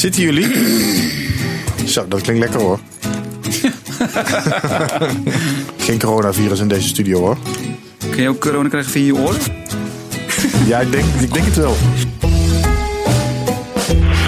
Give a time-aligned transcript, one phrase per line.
[0.00, 0.46] Zitten jullie?
[1.92, 2.78] Zo, dat klinkt lekker hoor.
[5.86, 7.36] Geen coronavirus in deze studio hoor.
[8.10, 9.40] Kun je ook corona krijgen via je oren?
[10.66, 11.76] Ja, ik denk, ik denk het wel.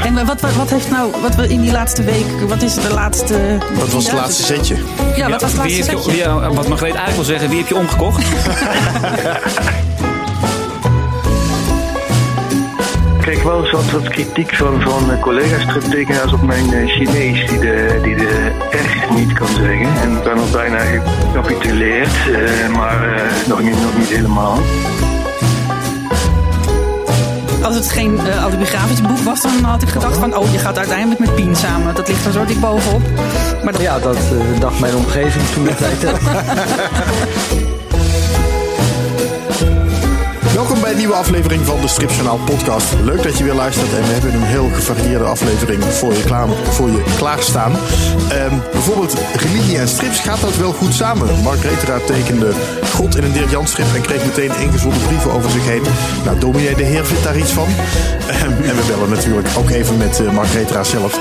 [0.05, 2.91] En wat, wat, wat heeft nou, wat we in die laatste week, wat is de
[2.91, 3.59] laatste...
[3.75, 4.77] Wat was het laatste zetje?
[5.17, 6.11] Ja, wat was het wie laatste je, setje?
[6.11, 8.25] wie, eh, wat Margreet eigenlijk wil zeggen, wie heb je omgekocht?
[13.23, 17.59] kreeg wel eens wat, wat kritiek van, van collega's striptekenaars op mijn eh, Chinees, die
[17.59, 20.01] de, die de R niet kan zeggen.
[20.03, 24.59] En ik ben al bijna gecapituleerd, eh, maar eh, nog, niet, nog niet helemaal.
[27.63, 30.37] Als het geen eh, autobiografisch boek was, dan had ik gedacht van...
[30.37, 31.95] oh, je gaat uiteindelijk met Pien samen.
[31.95, 33.03] Dat ligt er zo dik bovenop.
[33.63, 34.19] Maar dat, Ja, dat
[34.59, 36.13] dacht mijn omgeving toen de tijd.
[40.93, 42.95] Een nieuwe aflevering van de Stripjournaal podcast.
[43.05, 46.49] Leuk dat je weer luistert en we hebben een heel gevarieerde aflevering voor je, klaar,
[46.49, 47.73] voor je klaarstaan.
[48.31, 51.43] Ehm, bijvoorbeeld religie en strips gaat dat wel goed samen.
[51.43, 52.53] Mark Retera tekende
[52.95, 55.83] God in een Dirk Jan en kreeg meteen ingezonden brieven over zich heen.
[56.25, 57.69] Nou, dominee de Heer vindt daar iets van.
[58.29, 61.19] Ehm, en we bellen natuurlijk ook even met eh, Mark Retera zelf.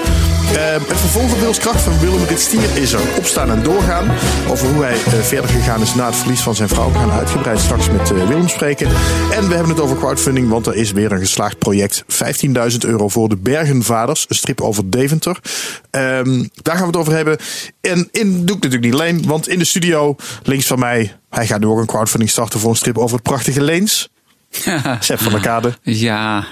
[0.56, 4.12] Ehm, het vervolg op wilskracht van Willem Rit Stier is er opstaan en doorgaan.
[4.50, 6.92] Over hoe hij eh, verder gegaan is na het verlies van zijn vrouw.
[6.92, 8.88] We gaan uitgebreid straks met eh, Willem spreken.
[9.32, 12.04] En we hebben het over crowdfunding, want er is weer een geslaagd project.
[12.72, 15.40] 15.000 euro voor de Bergenvaders, een strip over Deventer.
[15.90, 17.38] Ehm, daar gaan we het over hebben.
[17.82, 21.16] En in, doe ik natuurlijk niet alleen, want in de studio links van mij...
[21.30, 24.10] hij gaat nu ook een crowdfunding starten voor een strip over het prachtige Leens.
[25.00, 25.74] Sepp van der Kade.
[25.82, 26.48] ja,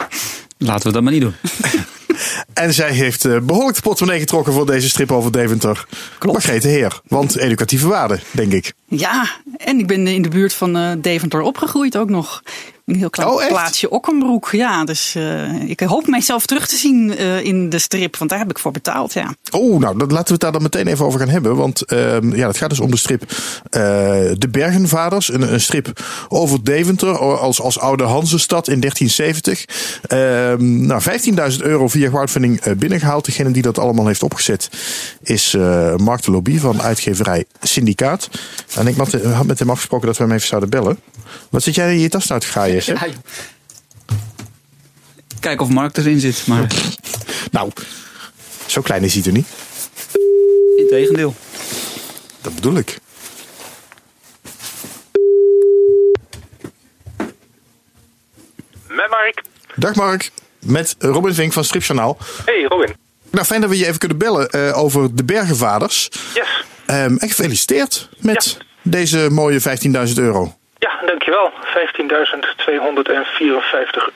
[0.58, 1.36] laten we dat maar niet doen.
[2.54, 5.86] En zij heeft eh, behoorlijk de portemonnee getrokken voor deze strip over Deventer.
[6.18, 6.38] Klopt.
[6.38, 7.02] Margrethe Heer.
[7.08, 8.74] Want educatieve waarde, denk ik.
[8.90, 12.42] Ja, en ik ben in de buurt van eh, Deventer opgegroeid ook nog.
[12.90, 14.50] Een heel klein Oh, plaatsje Okkenbroek.
[14.52, 18.18] Ja, dus eh, ik hoop mijzelf terug te zien eh, in de strip.
[18.18, 19.34] Want daar heb ik voor betaald, ja.
[19.52, 21.56] Oh, nou, dat, laten we het daar dan meteen even over gaan hebben.
[21.56, 23.24] Want ehm, ja, het gaat dus om de strip
[24.40, 25.34] De Bergenvaders.
[25.34, 29.66] Een, een strip over Deventer als, als oude Hanzestad in 1370.
[30.08, 31.02] Ehm, nou,
[31.52, 33.26] 15.000 euro via crowdfunding eh, binnengehaald.
[33.26, 34.70] Degene die dat allemaal heeft opgezet
[35.24, 35.58] is
[35.98, 38.30] Mark de Lobby van uitgeverij Syndicaat.
[38.80, 41.00] En ik had, had met hem afgesproken dat we hem even zouden bellen.
[41.50, 42.84] Wat zit jij in je tas nou te graaien?
[42.86, 43.08] Ja.
[45.40, 46.68] Kijk of Mark erin zit, maar
[47.52, 47.72] Nou,
[48.66, 49.48] zo klein is hij er niet.
[50.78, 51.36] in tegendeel.
[52.42, 52.98] Dat bedoel ik.
[58.88, 59.42] Met Mark.
[59.76, 62.18] Dag Mark, met Robin Vink van Stripjournaal.
[62.46, 62.96] Hey Robin.
[63.32, 66.10] Nou, fijn dat we je even kunnen bellen eh, over de Bergenvaders.
[66.34, 66.48] Yes.
[66.86, 68.58] Ehm en gefeliciteerd met
[68.90, 69.68] deze mooie 15.000
[70.16, 70.54] euro.
[70.78, 71.52] Ja, dankjewel.
[71.52, 71.54] 15.254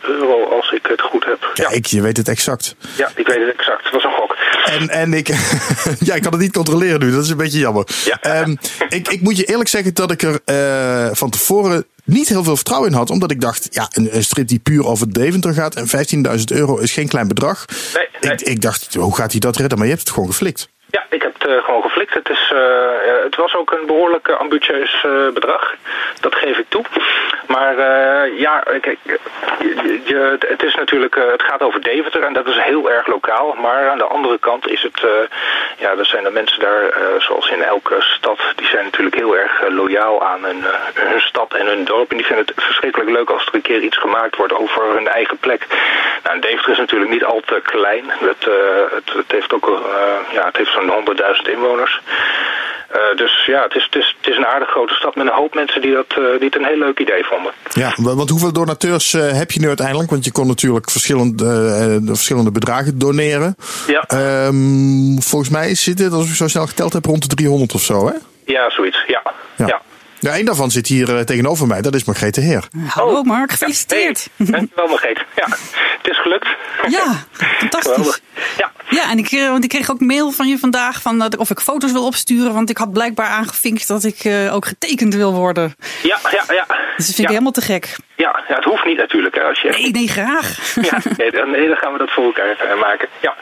[0.01, 1.51] euro als ik het goed heb.
[1.53, 2.75] Kijk, je weet het exact.
[2.97, 3.83] ja, ik weet het exact.
[3.83, 4.35] Het was een gok.
[4.65, 5.27] En, en ik,
[6.07, 7.87] ja, ik kan het niet controleren nu, dat is een beetje jammer.
[8.05, 8.17] Ja.
[8.21, 8.55] Ehm,
[8.89, 12.55] ik, ik moet je eerlijk zeggen dat ik er eh, van tevoren niet heel veel
[12.55, 13.09] vertrouwen in had.
[13.09, 15.87] Omdat ik dacht, ja, een, een strip die puur over Deventer gaat en
[16.37, 17.65] 15.000 euro is geen klein bedrag.
[17.93, 18.31] Nee, nee.
[18.31, 19.77] Ik, ik dacht, hoe gaat hij dat redden?
[19.77, 20.69] Maar je hebt het gewoon geflikt.
[20.89, 21.92] Ja, ik heb het eh, gewoon geflikt.
[22.13, 25.75] Het, is, eh, eh, het was ook een behoorlijk eh, ambitieus bedrag.
[26.19, 26.83] Dat geef ik toe.
[27.47, 27.75] Maar
[28.37, 28.97] ja, kijk,
[30.05, 33.55] je, het is natuurlijk, het gaat over Deventer en dat is heel erg lokaal.
[33.61, 35.05] Maar aan de andere kant is het,
[35.77, 39.67] ja, er zijn de mensen daar, zoals in elke stad, die zijn natuurlijk heel erg
[39.69, 40.63] loyaal aan hun,
[40.93, 42.11] hun stad en hun dorp.
[42.11, 45.07] En die vinden het verschrikkelijk leuk als er een keer iets gemaakt wordt over hun
[45.07, 45.67] eigen plek.
[46.23, 48.05] Nou, en Deventer is natuurlijk niet al te klein.
[48.09, 48.47] Het,
[49.13, 49.81] het, heeft ook,
[50.31, 50.91] ja, het heeft zo'n
[51.45, 52.01] 100.000 inwoners.
[52.89, 55.33] Eh, dus ja, het is, het, is, het is een aardig grote stad met een
[55.33, 57.51] hoop mensen die, dat, eh, die het een heel leuk idee vonden.
[57.73, 60.09] Ja, wa- want hoeveel donateurs eh, heb je nu uiteindelijk?
[60.09, 61.45] Want je kon natuurlijk verschillende,
[62.05, 63.55] eh, verschillende bedragen doneren.
[63.87, 64.01] Ja.
[64.07, 67.81] Ehm, volgens mij zit dit, als ik zo snel geteld heb, rond de 300 of
[67.81, 68.13] zo, hè?
[68.45, 69.03] Ja, zoiets.
[69.07, 69.21] Ja.
[69.55, 69.65] Ja.
[69.67, 69.81] ja.
[70.19, 71.81] Ja, één daarvan zit hier tegenover mij.
[71.81, 72.67] Dat is Margrethe Heer.
[72.87, 74.27] Hallo Mark, gefeliciteerd.
[74.37, 75.17] Hey, dankjewel Margreet.
[75.35, 75.45] Ja,
[76.01, 76.47] het is gelukt.
[76.87, 77.25] Ja,
[77.59, 77.91] fantastisch.
[77.93, 78.19] Geweldig.
[78.57, 78.71] Ja.
[78.93, 81.39] Ja, en ik, eh, want ik kreeg ook mail van je vandaag van dat ik
[81.39, 82.53] of ik foto's wil opsturen.
[82.53, 85.75] Want ik had blijkbaar aangevinkt dat ik eh, ook getekend wil worden.
[86.03, 86.65] Ja, ja, ja.
[86.97, 87.23] Dus dat vind ja.
[87.23, 87.95] ik helemaal te gek.
[88.15, 89.35] Ja, ja, het hoeft niet natuurlijk.
[89.35, 90.75] Hè, als je Nee, nee, graag.
[90.89, 93.07] Ja, nee, dan, nee, dan gaan we dat voor elkaar eh, maken.
[93.21, 93.35] Ja.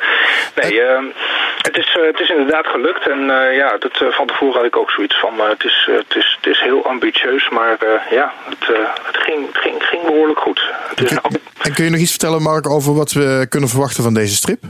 [0.56, 1.03] Nee, ehm,
[1.62, 3.09] het, is, eh, het is inderdaad gelukt.
[3.09, 5.39] En eh, ja, dat, eh, van tevoren had ik ook zoiets van...
[5.39, 9.18] eh, het, is, het, is, het is heel ambitieus, maar eh, ja, het, eh, het,
[9.18, 10.62] ging, het ging, ging behoorlijk goed.
[10.89, 11.21] Het is een,
[11.62, 14.63] En kun je nog iets vertellen, Mark, over wat we kunnen verwachten van deze strip?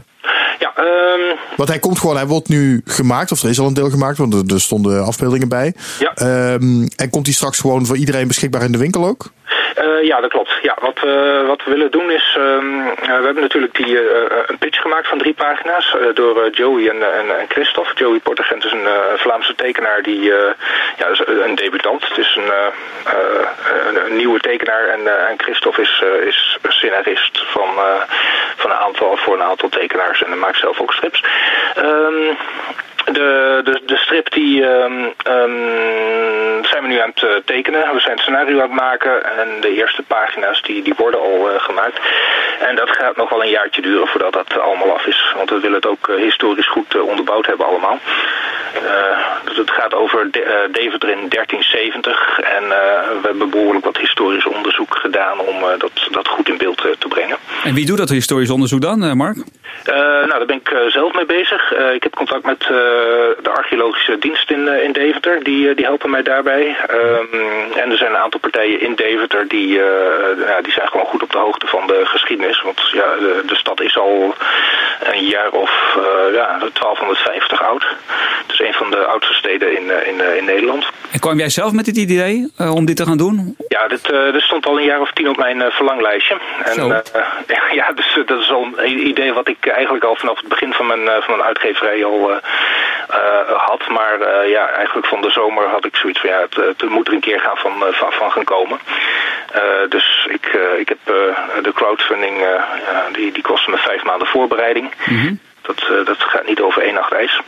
[0.76, 3.74] Ja, ehm, Want hij komt gewoon, hij wordt nu gemaakt, of er is al een
[3.74, 5.74] deel gemaakt, want er, er stonden afbeeldingen bij.
[6.00, 6.14] Ja.
[6.14, 9.32] Ehm, en komt hij straks gewoon voor iedereen beschikbaar in de winkel ook?
[9.80, 10.52] Uh, ja, dat klopt.
[10.62, 14.00] Ja, wat, we, wat we willen doen is, um, uh, we hebben natuurlijk die,
[14.50, 17.94] een pitch gemaakt van drie pagina's door Joey en, en, en, Christophe.
[17.96, 20.22] Joey Portegent is een Vlaamse tekenaar die,
[20.98, 22.08] ja, een debutant.
[22.08, 22.52] Het is een,
[23.88, 27.70] een, een nieuwe tekenaar en, en Christophe is, is scenarist van,
[28.56, 31.24] van een aantal, voor een aantal tekenaars en maakt zelf ook strips.
[31.78, 32.38] Um,
[33.06, 37.94] de, de, de strip die um, um, zijn we nu aan het uh, tekenen.
[37.94, 41.50] We zijn het scenario aan het maken en de eerste pagina's die, die worden al
[41.50, 42.00] uh, gemaakt.
[42.60, 45.34] En dat gaat nog wel een jaartje duren voordat dat allemaal af is.
[45.36, 48.00] Want we willen het ook uh, historisch goed onderbouwd hebben allemaal.
[49.46, 50.32] dus het gaat over
[50.72, 52.68] Deventer in 1370 en
[53.22, 57.38] we hebben behoorlijk wat historisch onderzoek gedaan om dat, dat goed in beeld te brengen.
[57.64, 59.38] En wie doet dat historisch onderzoek dan, Mark?
[59.86, 61.74] Nou, daar ben ik zelf mee bezig.
[61.94, 65.44] ik heb contact met de archeologische dienst in, in Deventer.
[65.44, 66.76] Die, die helpen mij daarbij.
[66.92, 69.68] Um, en er zijn een aantal partijen in Deventer die,
[70.48, 72.62] ja, die zijn gewoon goed op de hoogte van de geschiedenis.
[72.62, 74.36] Want ja, de, de stad is al
[75.04, 75.98] een jaar of
[76.34, 77.86] ja, 1250 oud.
[78.42, 80.86] Het is een van de oudste steden in, in, in Nederland.
[81.12, 83.56] En kwam jij zelf met dit idee om dit te gaan doen?
[83.68, 86.38] Ja, dit, dit stond al een jaar of tien op mijn verlanglijstje.
[86.64, 86.86] En,
[87.80, 90.88] ja, dus dat is al een idee wat ik eigenlijk al vanaf het begin van
[90.88, 92.38] mijn, van mijn uitgeverij al uh,
[93.56, 93.88] had.
[93.88, 97.14] Maar ja, eigenlijk van de zomer had ik zoiets van ja, het, het moet er
[97.14, 98.80] een keer gaan van, van, van gaan komen.
[99.90, 100.46] dus ik,
[100.78, 101.00] ik heb
[101.64, 102.46] de crowdfunding,
[103.12, 104.94] die, die kostte me vijf maanden voorbereiding.
[105.06, 105.40] Mm -hmm.
[105.62, 107.42] Dat, uh, dat gaat niet over één nacht ijs.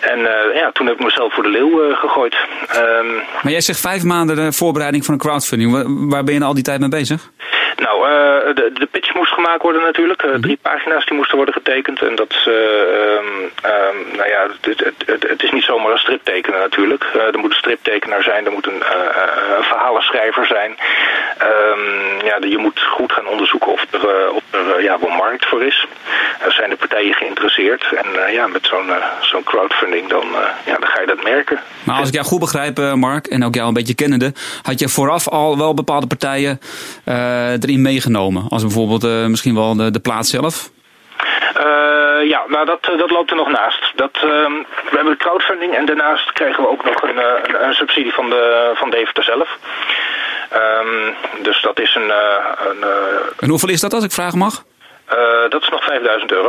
[0.00, 2.36] En uh, ja, toen heb ik mezelf voor de leeuw uh, gegooid.
[2.76, 5.72] Um, maar jij zegt vijf maanden de voorbereiding van een crowdfunding.
[5.72, 7.30] Waar, waar ben je nou al die tijd mee bezig?
[7.78, 8.04] Nou,
[8.54, 10.24] de, de pitch moest gemaakt worden natuurlijk.
[10.24, 10.40] Mm -hmm.
[10.40, 12.02] Drie pagina's die moesten worden getekend.
[12.02, 12.54] En dat, um,
[13.72, 17.04] um, nou ja, het, het, het, het, is niet zomaar een strip tekenen natuurlijk.
[17.32, 18.82] er moet een striptekenaar zijn, er moet een,
[19.56, 20.76] een verhalenschrijver zijn.
[22.24, 25.86] ja, je moet goed gaan onderzoeken of er, of er ja, wel markt voor is.
[26.48, 27.92] Zijn de partijen geïnteresseerd.
[27.94, 28.90] En ja, met zo'n
[29.20, 30.26] zo'n crowdfunding dan,
[30.64, 31.58] ja, dan ga je dat merken.
[31.84, 34.32] Maar als ik jou goed begrijp, Mark, en ook jou een beetje kennende,
[34.62, 36.60] had je vooraf al wel bepaalde partijen
[37.68, 38.48] erin meegenomen?
[38.48, 40.70] Als bijvoorbeeld misschien wel de, de plaats zelf?
[42.28, 43.92] ja, nou dat, dat loopt er nog naast.
[43.96, 48.30] Dat, we hebben crowdfunding en daarnaast krijgen we ook nog een, een, een subsidie van,
[48.30, 49.58] de, van Deventer zelf.
[50.54, 52.12] Um, dus dat is een...
[52.68, 52.84] een
[53.38, 54.64] en hoeveel is dat als ik vragen mag?
[55.12, 56.48] Uh, dat is nog 5000 euro.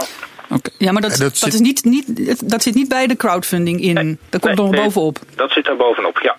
[0.50, 0.74] Okay.
[0.77, 1.54] Ja, maar dat, dat, dat zit...
[1.54, 3.94] is niet, niet, dat zit niet bij de crowdfunding in.
[3.94, 5.18] Nee, dat komt nee, nog nee, bovenop.
[5.36, 6.38] Dat zit daar bovenop, ja.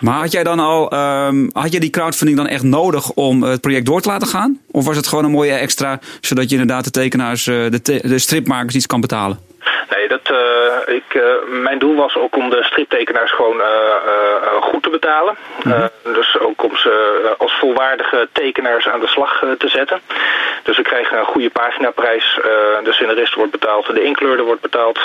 [0.00, 0.94] Maar had jij dan al,
[1.26, 4.58] um, had jij die crowdfunding dan echt nodig om het project door te laten gaan?
[4.70, 8.74] Of was het gewoon een mooie extra, zodat je inderdaad de tekenaars, te de stripmakers
[8.74, 9.38] iets kan betalen?
[9.96, 13.66] Nee, dat, uh, ik, uh, mijn doel was ook om de striptekenaars gewoon uh,
[14.60, 15.36] goed te betalen.
[15.64, 16.14] Mm -hmm.
[16.14, 20.00] dus ook om ze als volwaardige tekenaars aan de slag te zetten.
[20.62, 22.38] Dus we krijgen een goede paginaprijs.
[22.84, 24.98] de scenarist wordt betaald, de inkleurder wordt betaald.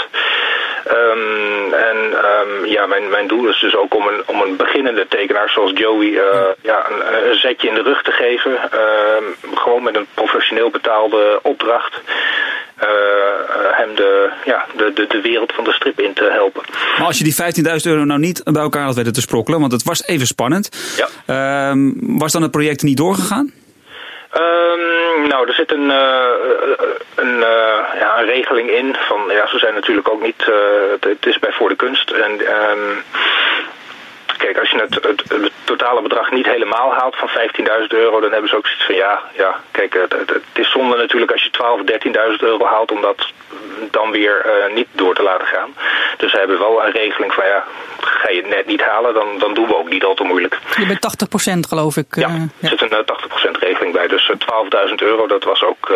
[0.92, 5.08] Um, en um, ja, mijn, mijn doel is dus ook om een, om een beginnende
[5.08, 6.12] tekenaar zoals Joey
[6.62, 8.60] ja, een, een, zetje in de rug te geven.
[9.56, 12.02] gewoon met een professioneel betaalde opdracht.
[13.72, 16.63] Hem de, ja, de, de, de wereld van de strip in te helpen.
[16.98, 19.72] Maar als je die 15.000 euro nou niet bij elkaar had weten te sprokkelen, want
[19.72, 20.69] het was even spannend.
[21.25, 21.69] Ja.
[21.69, 23.54] Um, was dan het project niet doorgegaan?
[24.38, 26.33] Um, nou, er zit een, uh,
[27.16, 30.55] een, uh, ja, een regeling in van, ja, ze zijn natuurlijk ook niet, uh,
[30.91, 32.12] het, het, is bij voor de kunst.
[32.12, 33.03] En um,
[34.38, 37.36] kijk, als je het, het, het, totale bedrag niet helemaal haalt van 15.000
[37.88, 41.32] euro, dan hebben ze ook zoiets van ja, ja kijk, het, het, is zonde natuurlijk
[41.32, 41.94] als je 12 of 13.000
[42.39, 43.27] euro haalt om dat
[43.92, 45.70] dan weer uh, niet door te laten gaan.
[46.18, 47.63] Dus ze hebben wel een regeling van ja,
[48.00, 50.60] ga je het net niet halen, dan, dan doen we ook niet al te moeilijk.
[50.77, 52.15] Je bent 80% geloof ik.
[52.15, 54.08] Ja, er zit een uh, 80% regeling bij.
[54.08, 55.94] Dus uh, 12.000 euro, dat was ook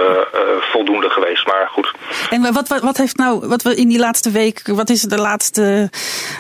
[0.59, 1.91] voldoende geweest, maar goed.
[2.29, 5.17] En wat, wat, wat heeft nou, wat we in die laatste week, wat is de
[5.17, 5.89] laatste,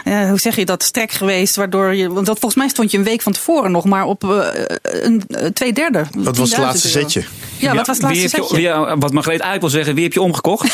[0.03, 3.03] hoe zeg je dat, strek geweest, waardoor je, want dat, volgens mij stond je een
[3.03, 6.05] week van tevoren nog maar op een twee derde.
[6.17, 6.99] Wat was het laatste euro.
[6.99, 7.23] zetje?
[7.57, 8.61] Ja, wat was het laatste wie zetje?
[8.61, 10.73] Je, wie, wat Margreet eigenlijk wil zeggen, wie heb je omgekocht?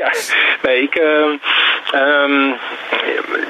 [0.00, 0.12] ja,
[0.62, 1.38] nee, ik, uh,
[1.94, 2.58] um,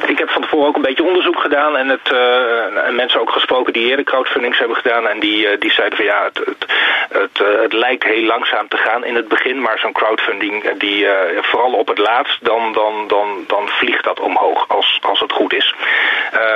[0.07, 3.73] ik heb van tevoren ook een beetje onderzoek gedaan en het, uh, mensen ook gesproken
[3.73, 6.67] die eerder crowdfundings hebben gedaan en die, uh, die zeiden van ja, het, het,
[7.09, 11.07] het, uh, het, lijkt heel langzaam te gaan in het begin, maar zo'n crowdfunding, die
[11.41, 15.53] vooral op het laatst, dan, dan, dan, dan vliegt dat omhoog als, als het goed
[15.53, 15.75] is.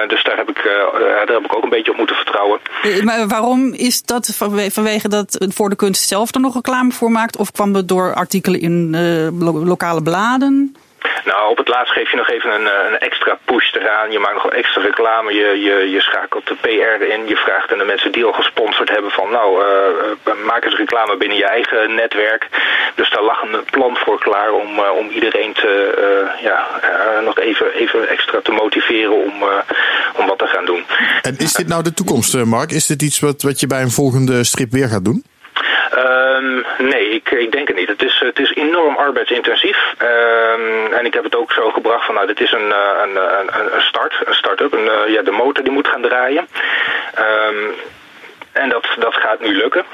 [0.08, 0.62] dus daar heb, ik,
[0.98, 2.60] daar heb ik ook een beetje op moeten vertrouwen.
[3.04, 4.36] Maar waarom is dat
[4.72, 8.14] vanwege, dat voor de kunst zelf er nog reclame voor maakt of kwam het door
[8.14, 8.90] artikelen in
[9.38, 10.76] lo lokale bladen?
[11.30, 14.10] Nou, op het laatst geef je nog even een, eh, een extra push eraan.
[14.10, 15.34] Je maakt nog extra reclame.
[15.34, 17.26] Je, je, je schakelt de PR in.
[17.26, 19.30] Je vraagt aan de mensen die al gesponsord hebben van...
[19.30, 22.48] nou, uh, maak eens reclame binnen je eigen netwerk.
[22.94, 25.72] Dus daar lag een plan voor klaar om, om iedereen te,
[26.42, 26.66] ja,
[27.24, 29.34] nog even, even extra te motiveren om,
[30.16, 30.84] om wat te gaan doen.
[31.22, 32.70] En is dit nou de toekomst, Mark?
[32.70, 35.24] Is dit iets wat, wat je bij een volgende strip weer gaat doen?
[35.96, 37.88] Um, nee, ik, ik denk het niet.
[37.88, 39.94] Het is, het is enorm arbeidsintensief.
[40.02, 43.74] Um, en ik heb het ook zo gebracht van, nou, dit is een, een, een,
[43.74, 44.72] een start, een start-up.
[44.72, 46.48] Een, ja, de motor die moet gaan draaien.
[47.18, 47.74] Um,
[48.58, 49.84] en dat, dat gaat nu lukken.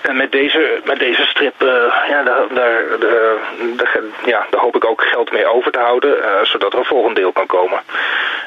[0.00, 1.68] En met deze, met deze strip, uh,
[2.08, 6.72] ja, daar, daar, ja, daar hoop ik ook geld mee over te houden, uh, zodat
[6.72, 7.80] er een volgend deel kan komen.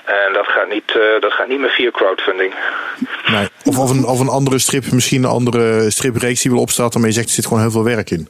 [0.05, 2.53] En dat gaat niet, uh, dat gaat niet meer via crowdfunding.
[3.31, 3.47] Nee.
[3.65, 7.09] Of, of, een, of een andere strip, misschien een andere stripreeks die wil opstarten, maar
[7.09, 8.27] je zegt er zit gewoon heel veel werk in.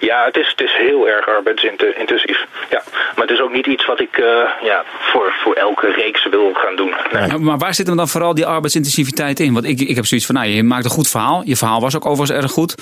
[0.00, 2.46] Ja, het is, het is heel erg arbeidsintensief.
[2.70, 2.82] Ja.
[3.14, 4.26] Maar het is ook niet iets wat ik uh,
[4.62, 6.94] ja, voor, voor elke reeks wil gaan doen.
[7.12, 7.38] Nee.
[7.38, 9.52] Maar waar zit hem dan vooral die arbeidsintensiviteit in?
[9.52, 11.42] Want ik, ik heb zoiets van, nou, je maakt een goed verhaal.
[11.44, 12.74] Je verhaal was ook overigens erg goed.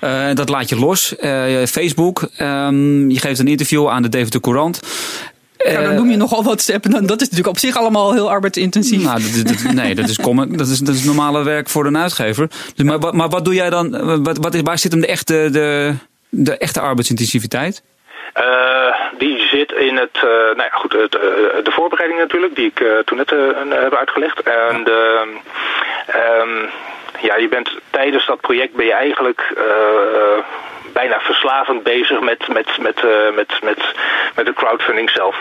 [0.00, 1.14] Uh, dat laat je los.
[1.20, 4.80] Uh, Facebook, um, je geeft een interview aan de Deventer Courant.
[5.56, 6.90] Ja, dan noem je nogal wat stappen.
[6.90, 9.02] Dat is natuurlijk op zich allemaal heel arbeidsintensief.
[9.02, 11.98] Nou, dat, dat, nee, dat is, common, dat, is, dat is normale werk voor een
[11.98, 12.50] uitgever.
[12.74, 13.90] Dus, maar, maar wat doe jij dan?
[14.22, 15.94] Wat, wat is, waar zit hem de echte, de,
[16.36, 17.82] de echte arbeidsintensiviteit?
[18.40, 21.20] Uh, die zit in het, uh, nou ja, goed, het, uh,
[21.64, 23.30] de voorbereiding natuurlijk, die ik toen net
[23.68, 24.42] heb uitgelegd.
[24.42, 25.22] En de,
[26.42, 26.70] um,
[27.20, 29.52] ja, je bent tijdens dat project ben je eigenlijk
[30.92, 33.02] bijna verslavend bezig met, met, met,
[33.34, 33.94] met, met,
[34.34, 35.36] met de crowdfunding zelf.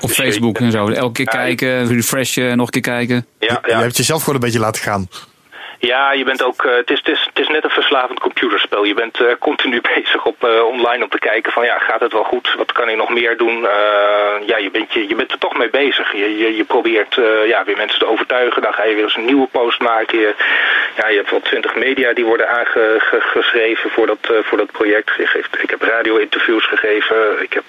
[0.00, 3.26] Op dus Facebook je, en zo, elke keer kijken, refreshen, nog een keer kijken.
[3.38, 3.76] Ja, ja.
[3.76, 5.08] Je hebt jezelf gewoon een beetje laten gaan.
[5.80, 6.64] Ja, je bent ook.
[6.64, 8.84] Uh, het, is, het, is, het is net een verslavend computerspel.
[8.84, 12.12] Je bent uh, continu bezig op uh, online om te kijken van ja, gaat het
[12.12, 12.54] wel goed?
[12.56, 13.66] Wat kan ik nog meer doen?
[14.46, 16.12] ja, je bent, je, je bent er toch mee bezig.
[16.12, 17.14] Je, je, je probeert
[17.46, 18.62] ja, weer mensen te overtuigen.
[18.62, 20.18] Dan ga je weer eens een nieuwe post maken.
[20.18, 20.34] Je,
[20.96, 25.10] ja, je hebt wel twintig media die worden aangeschreven voor dat, voor dat project.
[25.18, 27.42] Je geeft, ik heb radio-interviews gegeven.
[27.42, 27.64] Ik heb,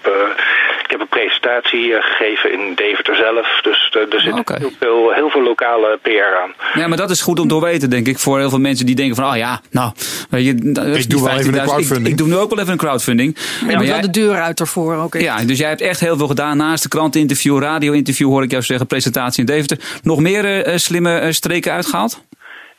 [0.84, 3.60] ik heb een presentatie gegeven in Deventer zelf.
[3.62, 4.58] Dus er zit okay.
[4.58, 6.54] heel, veel, heel veel lokale PR aan.
[6.74, 8.96] Ja, maar dat is goed om te weten, denk ik, voor heel veel mensen die
[8.96, 9.92] denken van, oh ja, nou,
[10.30, 10.52] weet je,
[10.98, 12.06] ik doe wel even een crowdfunding.
[12.06, 13.38] Ik, ik, doe nu ook wel even een crowdfunding.
[13.60, 15.14] Ja, maar jij, wel de deur uit ervoor ook.
[15.14, 18.64] Ja, dus jij hebt echt heel veel gedaan naast de kranteninterview, radio-interview, hoor ik jou
[18.64, 19.80] zeggen, presentatie in Deventer.
[20.04, 22.22] Nog meer uh, slimme uh, streken uitgehaald?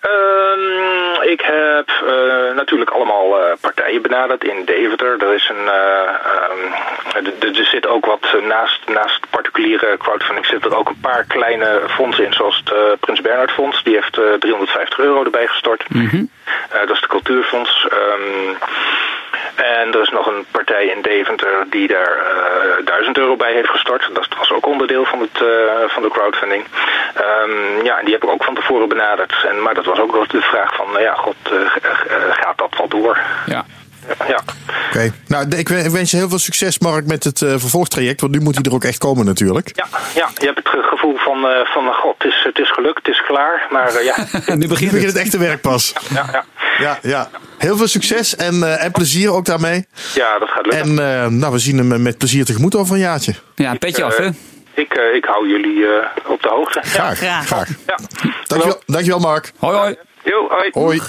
[0.03, 5.23] Um, ik heb uh, natuurlijk allemaal uh, partijen benaderd in Deventer.
[5.23, 10.89] Er is een, um, er zit ook wat naast, naast particuliere crowdfunding zit er ook
[10.89, 13.83] een paar kleine fondsen in, zoals het Prins Bernhard Fonds.
[13.83, 15.85] Die heeft 350 euro erbij gestort.
[15.89, 16.31] Mm -hmm.
[16.71, 17.87] dat is de Cultuurfonds.
[17.93, 18.57] Um,
[19.63, 22.17] en er is nog een partij in Deventer die daar
[22.79, 24.11] uh, 1000 euro bij heeft gestort.
[24.13, 25.49] Dat was ook onderdeel van, het, uh,
[25.87, 26.65] van de crowdfunding.
[27.45, 29.35] Um, ja, die heb ik ook van tevoren benaderd.
[29.49, 31.61] En, maar dat was ook de vraag van, nou ja, god, uh,
[32.31, 33.19] gaat dat wel door?
[33.47, 33.65] Ja.
[34.29, 34.41] Ja.
[34.89, 35.13] Oké, okay.
[35.27, 38.55] nou ik wens je heel veel succes Mark met het uh, vervolgtraject, want nu moet
[38.55, 39.71] hij er ook echt komen natuurlijk.
[39.75, 42.97] Ja, ja je hebt het gevoel van, uh, van god, het is, het is gelukt,
[42.97, 44.17] het is klaar, maar uh, ja.
[44.55, 45.93] nu begint het echte werk pas.
[46.15, 46.45] Ja, ja.
[46.79, 47.31] ja, ja.
[47.59, 49.87] Heel veel succes en, en plezier ook daarmee.
[50.15, 51.09] Ja, dat gaat lukken.
[51.09, 53.35] En nou, we zien hem met plezier tegemoet over een jaartje.
[53.55, 54.29] Ja, een petje af hè.
[54.75, 55.87] Ik, ik hou jullie
[56.27, 56.81] op de hoogte.
[56.83, 57.41] Graag, ja.
[57.41, 57.69] graag.
[57.87, 57.99] Ja.
[58.47, 59.53] Dankjewel, dankjewel Mark.
[59.59, 59.97] Hoi hoi.
[60.23, 60.71] Jo, hoi.
[60.73, 61.01] Hoi.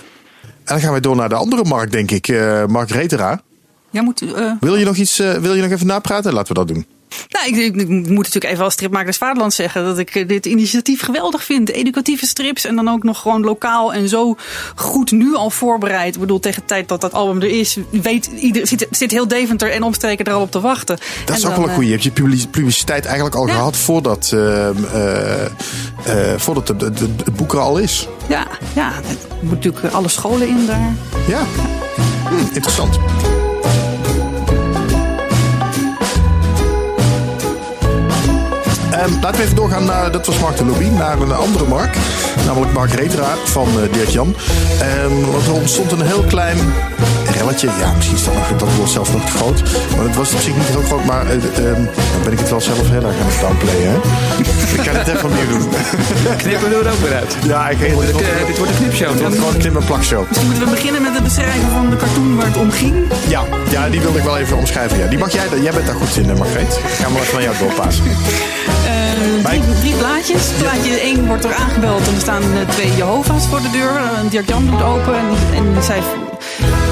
[0.64, 2.28] En dan gaan we door naar de andere Mark, denk ik.
[2.28, 3.42] Uh, Mark Retera.
[3.90, 4.52] Ja, moet, uh...
[4.60, 6.34] wil, je nog iets, uh, wil je nog even napraten?
[6.34, 6.86] Laten we dat doen.
[7.28, 11.02] Nou, ik, ik, ik, moet natuurlijk even als stripmakers Vaderland zeggen dat ik dit initiatief
[11.02, 11.70] geweldig vind.
[11.70, 14.36] Educatieve strips en dan ook nog gewoon lokaal en zo
[14.76, 16.14] goed nu al voorbereid.
[16.14, 19.28] Ik bedoel, tegen de tijd dat dat album er is, weet ieder, zit, zit heel
[19.28, 20.98] Deventer en omstreken er al op te wachten.
[21.26, 21.90] Dat is en ook wel een goeie.
[21.90, 23.54] Je hebt je publiciteit eigenlijk al ja.
[23.54, 25.46] gehad voordat, uh, uh,
[26.08, 28.08] uh, voordat het, het, het boek er al is.
[28.28, 30.96] Ja, ja, er moet natuurlijk alle scholen in daar.
[31.28, 31.46] Ja,
[32.30, 33.00] hm, interessant.
[38.94, 41.96] Um, laten we even doorgaan naar, dat was Mark de Lobby, naar een andere Mark.
[42.46, 44.36] Namelijk Mark Retera van uh, Dirk Jan.
[45.06, 46.58] Um, want er ontstond een heel klein
[47.38, 47.70] relletje.
[47.80, 49.64] Ja, misschien is dat, nog, dat woord zelf nog te groot.
[49.96, 51.06] Maar het was op zich niet heel groot.
[51.06, 53.92] Maar uh, um, dan ben ik het wel zelf heel erg aan het downplayen.
[53.92, 53.98] Hè?
[54.78, 55.70] ik kan het even opnieuw doen.
[56.38, 57.36] Knippen we er ook weer uit.
[57.44, 58.16] Ja, ik dit, wordt een,
[58.48, 59.12] dit wordt een knipshow.
[59.12, 60.28] Dit wordt gewoon een knip- en plakshow.
[60.28, 62.94] Misschien moeten we beginnen met het beschrijven van de cartoon waar het om ging.
[63.28, 64.98] Ja, ja die wilde ik wel even omschrijven.
[64.98, 65.08] Ja.
[65.08, 66.80] Die mag jij, jij bent daar goed in, Margreet.
[67.02, 68.04] Gaan we even naar jou doorpassen.
[69.18, 70.48] Uh, drie, drie, blaadjes.
[70.60, 74.02] Blaadje 1 wordt er aangebeld en er staan uh, twee Jehovah's voor de deur.
[74.30, 76.02] Dirk Jan doet open en, en zij...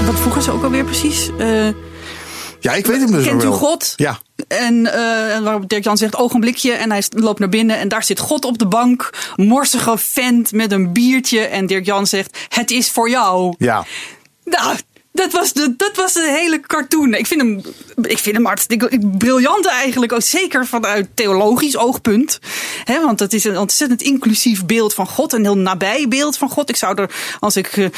[0.06, 1.30] Wat vroegen ze ook alweer precies?
[1.38, 1.68] Uh,
[2.60, 3.58] Ja, ik weet hem dus Kent u wel.
[3.58, 3.94] God?
[3.96, 4.20] Ja.
[4.48, 8.20] En eh, waarop Dirk Jan zegt ogenblikje en hij loopt naar binnen en daar zit
[8.20, 9.10] God op de bank.
[9.36, 13.54] Morsige vent met een biertje en Dirk Jan zegt het is voor jou.
[13.58, 13.86] Ja.
[14.44, 14.76] Nou,
[15.20, 17.14] dat was de, dat was de hele cartoon.
[17.14, 17.62] Ik vind hem,
[18.02, 20.12] ik vind hem hartstikke briljant eigenlijk.
[20.14, 22.40] Ook zeker vanuit theologisch oogpunt.
[22.84, 25.34] Hè, want het is een ontzettend inclusief beeld van God.
[25.34, 26.70] Een heel nabij beeld van God.
[26.70, 27.10] Ik zou er,
[27.40, 27.90] als ik,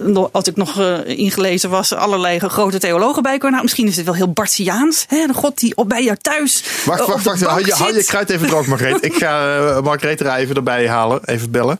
[0.00, 3.50] nog- als ik nog eh, ingelezen was, allerlei grote theologen bij kunnen.
[3.50, 5.04] Nou, misschien is het wel heel Bartiaans.
[5.08, 5.26] Hè?
[5.26, 6.62] De God die op bij jou thuis.
[6.84, 7.40] Wacht, op wacht, wacht.
[7.40, 9.04] Hou je, hou je kruid even droog, Margreet.
[9.04, 11.20] Ik ga uh, Margreet er even erbij halen.
[11.24, 11.78] Even bellen.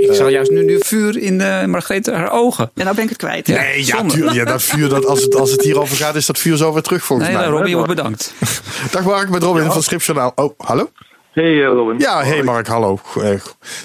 [0.00, 2.70] Ik zag juist nu, nu vuur in uh, Margreet haar ogen.
[2.74, 3.46] Ja, nou ben ik het kwijt.
[3.46, 3.54] Ja.
[3.74, 4.36] Nee, ja, tuurlijk.
[4.36, 6.82] ja, dat vuur, dat, als, het, als het hierover gaat, is dat vuur zo weer
[6.82, 7.46] terug volgens Nee, mij.
[7.46, 8.34] Robin, je wordt bedankt.
[8.90, 10.32] Dag Mark, met Robin van Stripjournaal.
[10.34, 10.90] Oh, hallo?
[11.32, 11.98] Hey eh, Robin.
[11.98, 12.98] Ja, hey Mark, hallo.
[13.22, 13.30] Eh,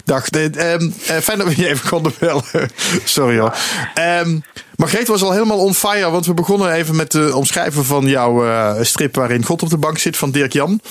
[0.05, 0.29] Dag.
[0.29, 2.43] Eh, ehm, eh, fijn dat we je even konden bellen.
[3.03, 3.53] Sorry hoor.
[3.93, 4.39] Ehm,
[4.75, 8.46] Margreet was al helemaal on fire, want we begonnen even met het omschrijven van jouw
[8.46, 10.81] eh, strip waarin God op de bank zit van Dirk Jan.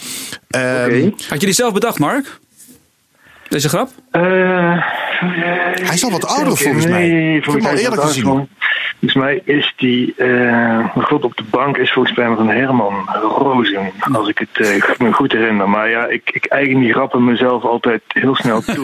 [0.48, 1.10] Ehm.
[1.28, 2.38] Had je die zelf bedacht, Mark?
[3.48, 3.90] Deze grap?
[4.10, 4.22] Eh,
[5.20, 7.08] Hij is al wat ouder, volgens mij.
[7.08, 8.48] nee, Ik heb hem al eerder gezien.
[8.90, 13.90] Volgens mij is die eh God op de bank is volgens mij van Herman Rozen,
[14.12, 15.68] als ik het eh, me goed herinner.
[15.68, 18.74] Maar ja, ik, ik eigen die grappen mezelf altijd heel snel toe.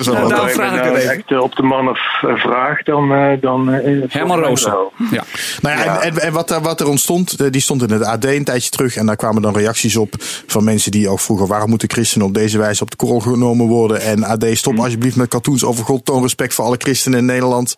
[0.00, 1.10] Zo, Nou, daarom Als vraag je ik nou even.
[1.10, 3.12] echt eh, op de man of vraagt, dan...
[3.12, 4.92] eh, dan is het Herman wel.
[5.10, 5.24] Ja.
[5.60, 6.00] Nou ja, Ja.
[6.00, 8.70] En, en, en wat, er- wat er ontstond, die stond in het AD een tijdje
[8.70, 8.96] terug.
[8.96, 10.14] En daar kwamen dan reacties op
[10.46, 11.46] van mensen die ook vroegen...
[11.46, 14.00] waarom moeten christenen op deze wijze op de korrel genomen worden?
[14.00, 14.82] En AD, stop Mhm.
[14.82, 16.04] alsjeblieft met cartoons over God.
[16.04, 17.76] Toon respect voor alle christenen in Nederland.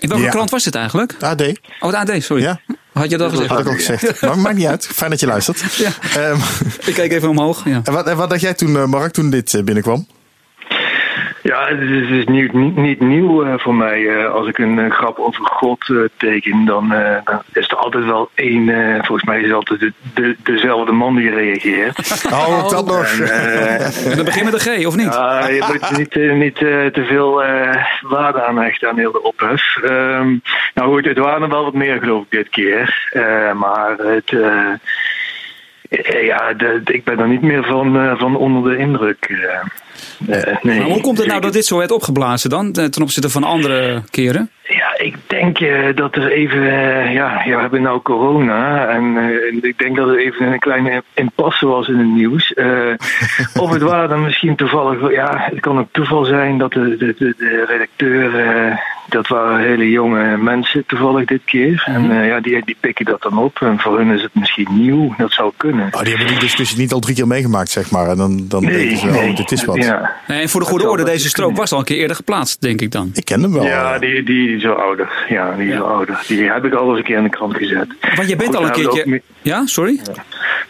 [0.00, 0.30] In welke Ja.
[0.30, 1.14] krant was dit eigenlijk?
[1.20, 1.42] AD,
[1.80, 2.42] Oh, het AD, sorry.
[2.42, 2.60] Ja.
[2.92, 3.48] Had je dat gezegd?
[3.50, 4.20] had ik ook gezegd.
[4.20, 4.86] Maar maakt niet uit.
[4.86, 5.74] Fijn dat je luistert.
[5.74, 5.90] Ja.
[6.16, 6.38] Ehm,
[6.86, 7.64] Ik keek even omhoog.
[7.64, 7.80] Ja.
[7.84, 10.06] en, wat, en wat dacht jij toen, eh, Mark, toen dit eh, binnenkwam?
[11.46, 14.08] Ja, het is, het is nieuw, niet, niet nieuw eh, voor mij.
[14.08, 17.76] Eh, als ik een eh, grap over God eh, teken, dan, eh, dan is er
[17.76, 18.68] altijd wel één.
[18.68, 22.24] eh, volgens mij is het altijd de, de, dezelfde man die reageert.
[22.32, 23.04] Oh, dat nog.
[23.20, 25.14] En, En dat begint met een G, of niet?
[25.14, 29.22] ja, je moet niet, niet eh, te veel eh, waarde aan hechten aan heel de
[29.22, 29.76] ophef.
[29.76, 30.34] Ehm,
[30.74, 33.08] nou goed, het waren er wel wat meer geloof ik dit keer.
[33.12, 34.30] Eh, maar het...
[36.22, 39.28] ja, de- ik ben er niet meer van, eh, van onder de indruk.
[40.28, 40.52] Eh.
[40.52, 40.78] Eh, nee.
[40.78, 43.44] Maar hoe komt het nou dat dit zo werd opgeblazen dan, eh, ten opzichte van
[43.44, 44.50] andere keren?
[44.68, 45.58] Ja, ik denk
[45.96, 46.62] dat er even.
[47.12, 48.88] ja, ja, we hebben nou corona.
[48.88, 49.16] En
[49.62, 52.54] ik denk dat er even een kleine impasse was in het nieuws.
[53.62, 55.12] Of het waren dan misschien toevallig.
[55.12, 58.30] Ja, het kan ook toeval zijn dat de, de, de, de redacteur.
[59.08, 61.82] dat waren hele jonge mensen toevallig dit keer.
[61.86, 63.60] En eh, ja, die, die pikken dat dan op.
[63.60, 65.14] En voor hun is het misschien nieuw.
[65.18, 65.88] Dat zou kunnen.
[65.90, 68.08] Oh, die hebben die discussie niet al drie keer meegemaakt, zeg maar.
[68.08, 69.76] En dan, dan denken ze, oh, dit is wat.
[69.76, 69.85] Ja,
[70.28, 72.80] Nee, en voor de goede orde, deze strook was al een keer eerder geplaatst, denk
[72.80, 73.10] ik dan.
[73.14, 73.64] Ik ken hem wel.
[73.64, 74.00] ja eh.
[74.00, 75.26] die, die is wel ouder.
[75.28, 76.24] Ja, die is wel ouder.
[76.26, 77.86] Die heb ik al eens een keer in de krant gezet.
[78.16, 79.10] Want je bent Goed, al een daar hebben we ook keertje...
[79.10, 80.00] me- Ja, sorry?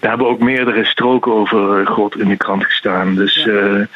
[0.00, 3.14] Daar hebben ook meerdere stroken over eh, God in de krant gestaan.
[3.14, 3.86] Dus ja,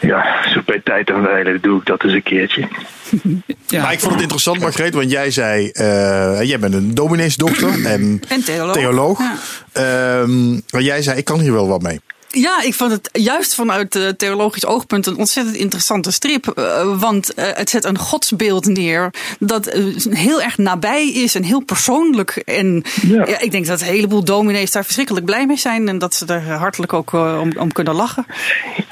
[0.00, 2.68] ja zo bij tijd en wijle doe ik dat eens een keertje.
[3.68, 3.82] Ja.
[3.82, 5.68] Maar ik vond het interessant, Margreet, want jij zei...
[5.70, 8.74] eh, jij bent een domineesdochter en En theoloog.
[8.74, 9.18] theoloog.
[9.18, 9.34] Ja.
[9.72, 12.00] Ehm, maar jij zei, ik kan hier wel wat mee.
[12.38, 16.46] Ja, ik vond het juist vanuit eh, theologisch oogpunt een ontzettend interessante strip.
[16.46, 19.72] Eh, want eh, het zet een godsbeeld neer dat
[20.10, 22.30] heel erg nabij is en heel persoonlijk.
[22.44, 23.24] En ja.
[23.26, 23.40] Ja.
[23.40, 25.88] ik denk dat een heleboel dominees daar verschrikkelijk blij mee zijn.
[25.88, 28.26] En dat ze er hartelijk ook om, om kunnen lachen.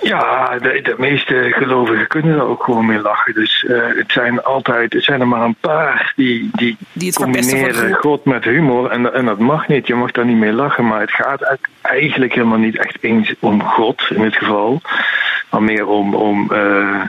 [0.00, 3.34] Ja, de, de meeste gelovigen kunnen er ook gewoon mee lachen.
[3.34, 3.64] Dus
[3.96, 7.94] het zijn altijd, het zijn er maar een paar die, die, Die het combineren.
[7.94, 8.90] God met humor.
[8.90, 10.86] En, en dat mag niet, je mag daar niet mee lachen.
[10.86, 14.80] Maar het gaat eigenlijk- eigenlijk helemaal niet echt eens om God in dit geval.
[15.50, 17.00] Maar meer om, om eh,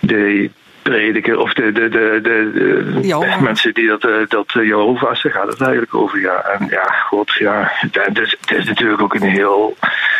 [0.00, 0.50] de
[0.82, 5.48] prediker of de, de, de, de, mensen die dat, eh, dat eh, Jehovah's, daar gaat
[5.48, 6.20] het eigenlijk over.
[6.20, 6.42] Ja.
[6.58, 7.72] En ja, God, ja.
[7.90, 9.76] Het is, het is natuurlijk ook een heel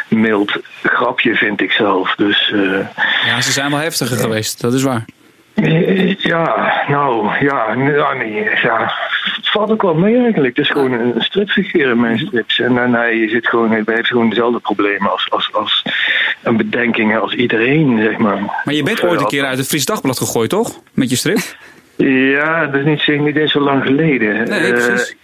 [0.08, 2.14] mild grapje, vind ik zelf.
[2.14, 2.86] Dus eh,
[3.26, 5.04] Ja, ze zijn wel heftiger geweest, dat is waar.
[5.54, 8.92] Eh, ja, nou, ja, nee, ja, nee, ja.
[9.22, 10.56] Het valt ook wel mee eigenlijk.
[10.56, 12.58] Het is gewoon een stripfiguur in mijn strips.
[12.58, 15.82] En, en hij, zit gewoon, hij heeft gewoon dezelfde problemen als, als, als
[16.42, 18.62] een bedenking als iedereen, zeg maar.
[18.64, 20.80] Maar je bent Of, ooit een eh, keer uit het Fries Dagblad gegooid, toch?
[20.94, 21.38] Met je strip?
[21.96, 24.48] Ja, dat is niet, niet eens zo lang geleden.
[24.48, 25.16] Nee, Eh, precies.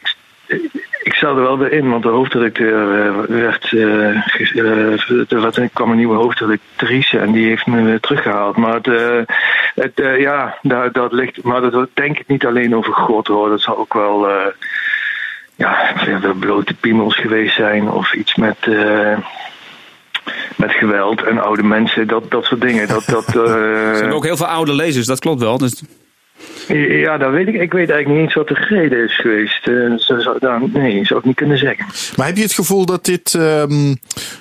[1.09, 3.73] Ik zat er wel weer in, want de hoofddirecteur eh, werd.
[3.73, 8.57] eh, eh, er werd- er kwam een nieuwe hoofddirectrice en die heeft me teruggehaald.
[8.57, 8.87] Maar het,
[9.75, 11.43] het, ja, dat, dat ligt.
[11.43, 13.49] Maar dat denk ik niet alleen over God hoor.
[13.49, 14.29] Dat zal ook wel.
[15.57, 15.93] ja,
[16.39, 18.57] blote piemels geweest zijn of iets met.
[20.57, 22.89] met geweld en oude mensen, dat, dat soort dingen.
[22.89, 25.59] Dat, dat, Ze hebben ook heel veel oude lezers, dat klopt wel.
[25.59, 25.83] Dus
[26.77, 27.55] Ja, dat weet ik.
[27.55, 29.67] Ik weet eigenlijk niet eens wat de reden is geweest.
[29.67, 31.87] Uh, zo, zo, nou, nee, zou ik niet kunnen zeggen.
[32.17, 33.97] Maar heb je het gevoel dat dit, um,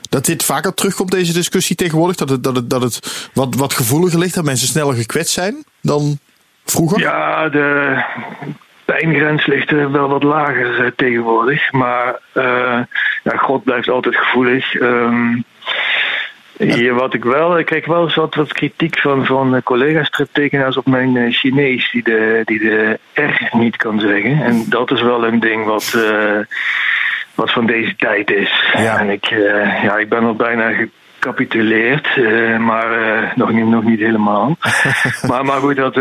[0.10, 2.16] dat dit vaker terugkomt, deze discussie tegenwoordig?
[2.16, 5.63] Dat het, dat het, dat het wat, wat gevoeliger ligt, dat mensen sneller gekwetst zijn
[5.82, 6.20] dan
[6.66, 7.00] vroeger?
[7.00, 7.98] Ja, de
[8.86, 11.72] pijngrens ligt er wel wat lager uh, tegenwoordig.
[11.72, 12.80] Maar uh,
[13.24, 14.74] ja, God blijft altijd gevoelig.
[14.74, 15.44] Um,
[16.58, 20.86] ja, wat ik wel, ik kreeg wel eens wat, wat kritiek van, van collega-striptekenaars op
[20.86, 24.41] mijn uh, Chinees, die de, die de R niet kan zeggen.
[24.43, 26.39] En dat is wel een ding wat, uh,
[27.36, 28.63] wat van deze tijd is.
[28.78, 29.00] Ja.
[29.00, 32.08] En ik, uh, ja, ik ben al bijna gecapituleerd,
[32.60, 34.58] maar nog, niet, nog niet helemaal.
[35.30, 35.96] maar, maar goed, dat,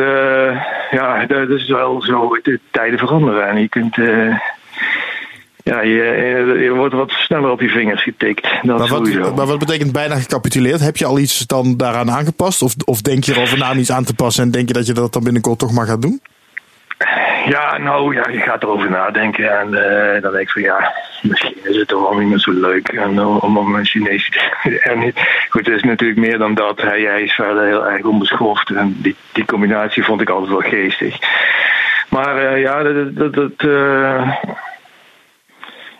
[0.90, 3.48] ja, dat is wel zo, de tijden veranderen.
[3.48, 3.96] En je kunt
[5.66, 8.48] ja, je, je, wordt wat sneller op je vingers getikt.
[8.62, 10.80] Dat maar, wat, maar wat betekent bijna gecapituleerd?
[10.80, 12.62] Heb je al iets dan daaraan aangepast?
[12.62, 14.86] Of, of denk je erover na om iets aan te passen en denk je dat
[14.86, 16.20] je dat dan binnenkort toch maar gaat doen?
[17.46, 21.56] Ja, nou ja, je gaat erover nadenken en uh, dan denk ik van ja, misschien
[21.62, 24.32] is het toch wel niet meer zo leuk en, uh, om om een Chinees
[24.90, 25.12] en
[25.48, 26.80] Goed, het is natuurlijk meer dan dat.
[26.80, 30.70] Hij, hij is verder heel erg onbeschoft en die, die combinatie vond ik altijd wel
[30.70, 31.18] geestig.
[32.08, 33.68] Maar uh, ja, dat, dat, dat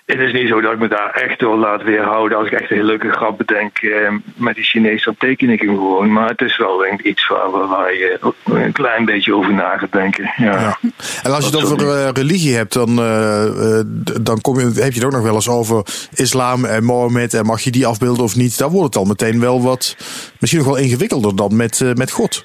[0.07, 2.39] het is niet zo dat ik me daar echt door laat weerhouden.
[2.39, 5.61] Als ik echt een hele leuke grap bedenk eh, met die Chinees, dan teken ik
[5.61, 6.13] hem gewoon.
[6.13, 9.79] Maar het is wel denk ik, iets waar, waar je een klein beetje over na
[9.79, 10.33] gaat denken.
[10.37, 10.61] Ja.
[10.61, 10.79] ja.
[11.23, 13.81] En als je het over uh, religie hebt, dan, uh,
[14.21, 15.83] dan kom je, heb je het ook nog wel eens over
[16.15, 17.35] islam en Mohammed.
[17.35, 18.59] En mag je die afbeelden of niet?
[18.59, 19.97] Dan wordt het al meteen wel wat,
[20.39, 22.43] misschien nog wel ingewikkelder dan met, met God.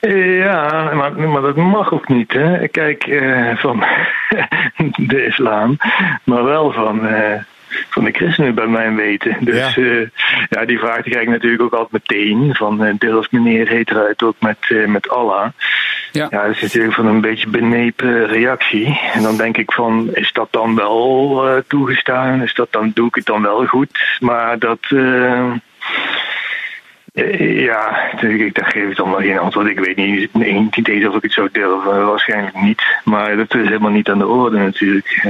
[0.00, 2.32] Ja, maar, maar dat mag ook niet.
[2.32, 2.68] Hè?
[2.68, 3.84] Kijk, uh, van
[5.10, 5.76] de islam,
[6.24, 7.34] maar wel van, uh,
[7.68, 9.36] van de christenen bij mijn weten.
[9.40, 10.08] Dus ja, uh,
[10.48, 12.54] ja die vraag die krijg ik natuurlijk ook altijd meteen.
[12.54, 15.46] Van deels meneer heet eruit ook met, met Allah.
[16.12, 16.26] Ja.
[16.30, 19.00] ja, dat is natuurlijk van een beetje benepen reactie.
[19.12, 22.42] En dan denk ik van, is dat dan wel toegestaan?
[22.42, 24.18] Is dat dan, doe ik het dan wel goed?
[24.20, 24.80] Maar dat...
[27.38, 29.66] Ja, ik, daar geef ik dan wel geen antwoord.
[29.66, 30.34] Ik weet niet,
[30.76, 32.06] niet eens of ik het zou durven.
[32.06, 32.82] Waarschijnlijk niet.
[33.04, 35.20] Maar dat is helemaal niet aan de orde natuurlijk.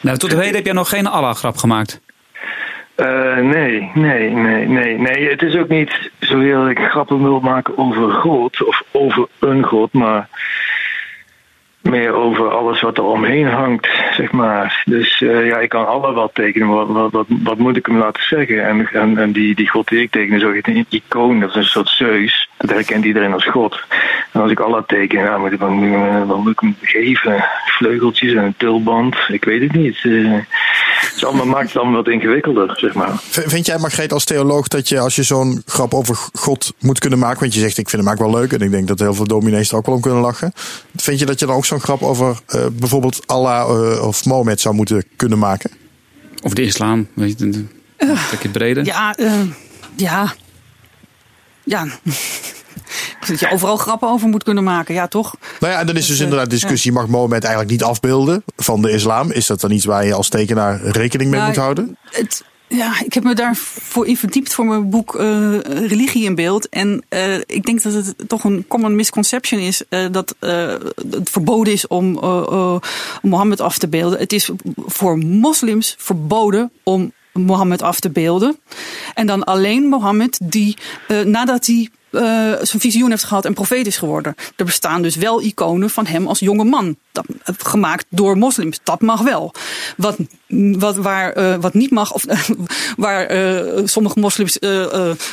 [0.00, 2.00] Nou, tot de heden heb jij nog geen Allah-grap gemaakt?
[2.96, 5.28] Uh, nee, nee, nee, nee, nee.
[5.28, 9.64] Het is ook niet zo heel ik grappen wil maken over God of over een
[9.64, 10.28] God, maar
[11.88, 14.82] meer over alles wat er omheen hangt, zeg maar.
[14.84, 17.98] Dus uh, ja, ik kan alle wat tekenen, wat, wat, wat, wat, moet ik hem
[17.98, 18.66] laten zeggen?
[18.66, 21.54] En, en, en die, die god die ik teken is ook een icoon, dat is
[21.54, 22.48] een soort Zeus.
[22.56, 23.80] Dat herkent iedereen als god.
[24.32, 27.44] En als ik Allah teken, ja, moet ik, dan moet ik hem geven.
[27.66, 30.02] Vleugeltjes en een tulband, ik weet het niet.
[30.02, 30.38] Uh,
[31.00, 33.12] het allemaal, maakt het allemaal wat ingewikkelder, zeg maar.
[33.30, 37.18] Vind jij, Margreet, als theoloog dat je als je zo'n grap over God moet kunnen
[37.18, 39.14] maken, want je zegt ik vind hem eigenlijk wel leuk en ik denk dat heel
[39.14, 40.52] veel dominees er ook wel om kunnen lachen.
[40.96, 44.60] Vind je dat je dan ook zo'n grap over uh, bijvoorbeeld Allah uh, of Mohammed
[44.60, 45.70] zou moeten kunnen maken?
[46.42, 47.44] Of de islam, weet je,
[47.96, 48.84] een stukje breder.
[48.84, 49.16] Ja,
[49.96, 50.34] ja.
[51.64, 51.86] Ja.
[53.26, 55.34] Dat je overal grappen over moet kunnen maken, ja toch?
[55.60, 58.90] Nou ja, en dan is dus inderdaad discussie, mag Mohammed eigenlijk niet afbeelden van de
[58.90, 59.30] islam?
[59.30, 61.96] Is dat dan iets waar je als tekenaar rekening mee nou, moet houden?
[62.10, 66.68] Het, ja, ik heb me daarvoor in verdiept voor mijn boek uh, Religie in Beeld.
[66.68, 70.34] En uh, ik denk dat het toch een common misconception is uh, dat
[71.10, 72.12] het verboden is om
[73.22, 74.18] Mohammed af te beelden.
[74.18, 78.58] Het is voor moslims verboden om Mohammed af te beelden.
[79.14, 80.76] En dan alleen Mohammed die
[81.24, 82.22] nadat hij uh,
[82.62, 84.34] zijn visioen heeft gehad en profeet is geworden.
[84.56, 86.96] Er bestaan dus wel iconen van hem als jonge man.
[87.12, 88.80] Dat, gemaakt door moslims.
[88.82, 89.54] Dat mag wel.
[89.96, 90.16] Wat,
[90.78, 92.24] wat, waar, uh, wat niet mag, of
[92.96, 93.30] waar
[93.84, 94.56] sommige moslims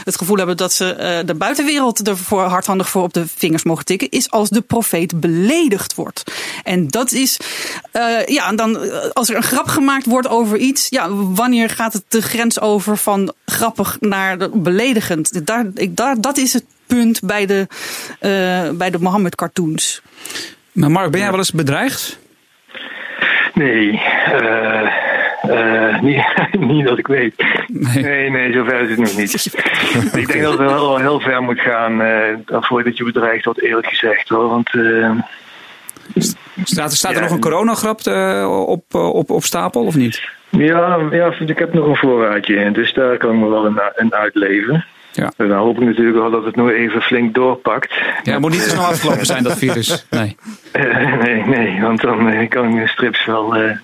[0.04, 4.10] het gevoel hebben dat ze de buitenwereld ervoor hardhandig voor op de vingers mogen tikken,
[4.10, 6.24] is als de profeet beledigd wordt.
[6.64, 7.38] En dat is,
[8.26, 8.78] ja, dan
[9.14, 12.98] als er een grap gemaakt wordt over iets, ja, wanneer gaat het de grens over
[12.98, 15.46] van grappig naar beledigend?
[15.46, 17.68] Daar, ik, daar, dat is het punt bij de,
[18.22, 20.02] uh, bij de Mohammed cartoons.
[20.72, 22.20] Maar Mark, ben jij wel eens bedreigd?
[23.54, 24.92] Nee, uh,
[25.50, 26.26] uh, niet,
[26.70, 27.34] niet dat ik weet.
[27.68, 29.46] Nee, nee, nee zover is het nog niet.
[30.22, 33.88] ik denk dat het wel heel ver moet gaan uh, voordat je bedreigd wordt, eerlijk
[33.88, 34.50] gezegd hoor.
[34.50, 34.70] Want.
[36.64, 38.08] Staat, staat er nog een coronagrap
[38.48, 40.30] op, op, op stapel of niet?
[40.50, 44.86] Ja, ja, ik heb nog een voorraadje, dus daar kan ik me wel een uitleven.
[45.16, 45.32] Ja.
[45.38, 47.94] En dan hoop ik natuurlijk wel dat het nog even flink doorpakt.
[48.24, 50.06] Ja, het moet niet te snel afgelopen zijn, dat virus.
[50.10, 50.38] Nee.
[50.74, 53.78] Uh, nee, nee, want dan uh, kan ik de strips wel uh,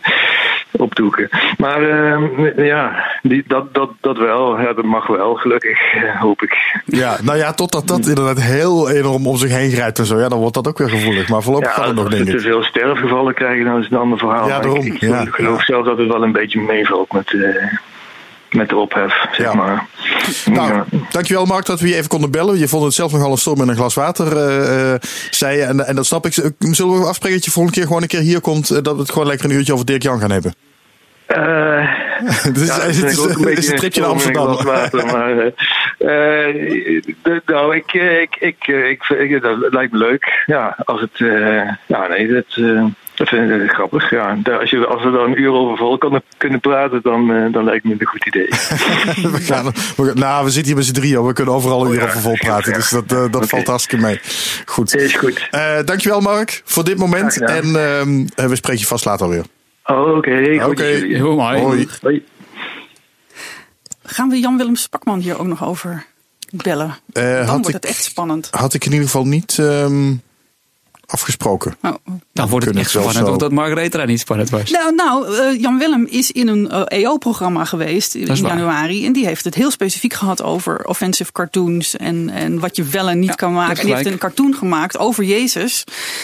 [0.72, 1.30] opdoeken.
[1.58, 4.62] Maar uh, ja, die, dat, dat, dat wel.
[4.62, 5.80] Ja, dat mag wel, gelukkig,
[6.20, 6.82] hoop ik.
[6.86, 10.20] Ja, nou ja, totdat dat inderdaad heel enorm om zich heen grijpt en zo.
[10.20, 11.30] Ja, dan wordt dat ook weer gevoelig.
[11.30, 12.34] Maar voorlopig ja, gaat het nog, denk ik.
[12.34, 14.48] Als we te veel sterfgevallen krijgen, dan is het een ander verhaal.
[14.48, 14.86] Ja, daarom.
[14.86, 15.66] Ik, ik ja, geloof ja.
[15.66, 17.36] zelf dat het wel een beetje meevalt met...
[18.54, 19.54] Uh, met de ophef, zeg Ja.
[19.54, 19.86] maar.
[20.46, 20.86] Nou, Ja.
[21.10, 22.60] dankjewel Mark dat we je even konden bellen.
[22.60, 25.64] Je vond het zelf nogal een storm in een glas water, eh, eh, zei je.
[25.64, 26.34] En, en dat snap ik.
[26.60, 28.70] Zullen we afspreken dat je volgende keer gewoon een keer hier komt?
[28.70, 30.54] eh, dat we het gewoon lekker een uurtje over Dirk Jan gaan hebben?
[31.26, 31.88] Eh,
[32.44, 34.64] Dit is, Ja, dat het is, ook een het is een tripje naar Amsterdam.
[34.64, 35.54] water, maar, de-
[37.46, 38.36] nou, ik, ik,
[38.68, 40.44] ik, ik, dat lijkt me leuk.
[40.46, 42.84] Ja, als het, eh, ja, nee, dat, eh,
[43.22, 44.10] dat vind ik grappig.
[44.10, 47.54] Ja, als, je, als we daar een uur over vol kunnen, kunnen praten, dan, eh,
[47.54, 48.48] dan lijkt me het een goed idee.
[49.32, 49.66] We gaan,
[49.98, 51.26] we, nou, we zitten hier met z'n drieën.
[51.26, 52.08] We kunnen overal een uur Oh ja.
[52.08, 52.74] over vol praten.
[52.74, 54.20] Dus dat, eh, dat valt hartstikke mee.
[54.66, 54.96] Goed.
[54.96, 55.48] Is goed.
[55.52, 57.42] Eh, dankjewel Mark voor dit moment.
[57.42, 59.44] En ehm, eh, we spreken je vast later weer.
[59.86, 60.72] Oh, Oké, goed.
[60.72, 61.18] Oké.
[61.20, 61.88] Hoi.
[62.02, 62.24] Hoi.
[64.04, 66.06] Gaan we Jan-Willem Spakman hier ook nog over
[66.50, 66.96] bellen?
[67.14, 68.48] Eh, Dan wordt ik, het echt spannend.
[68.52, 70.14] had ik in ieder geval niet ehm,
[71.12, 71.76] afgesproken.
[71.82, 71.98] Nou,
[72.34, 73.32] Dan wordt het echt spannend, zo.
[73.32, 74.70] omdat Mark Retra niet spannend was.
[74.70, 79.06] Nou, nou eh, Jan Willem is in een eh, EO-programma geweest in Dat januari.
[79.06, 81.98] En die heeft het heel specifiek gehad over offensive cartoons.
[81.98, 83.78] En, en wat je wel en niet Ja, kan maken.
[83.78, 85.84] En die heeft een cartoon gemaakt over Jezus.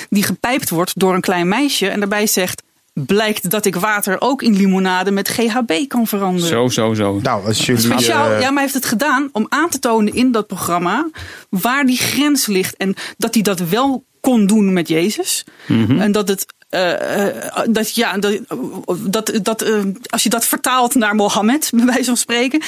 [0.10, 1.88] Die gepijpt wordt door een klein meisje.
[1.88, 2.66] En daarbij zegt.
[3.06, 6.50] Blijkt dat ik water ook in limonade met GHB kan veranderen.
[6.50, 7.20] Zo, zo, zo.
[7.22, 7.82] Nou, als jullie...
[7.82, 11.10] Speciaal, eh, ja, maar hij heeft het gedaan om aan te tonen in dat programma
[11.50, 12.76] waar die grens ligt.
[12.76, 15.46] En dat hij dat wel kon doen met Jezus.
[15.68, 16.00] Mhm.
[16.00, 16.46] En dat het.
[16.70, 17.36] Eh, eh,
[17.70, 22.62] dat, ja, dat, dat, eh, als je dat vertaalt naar Mohammed, bij wijze van spreken.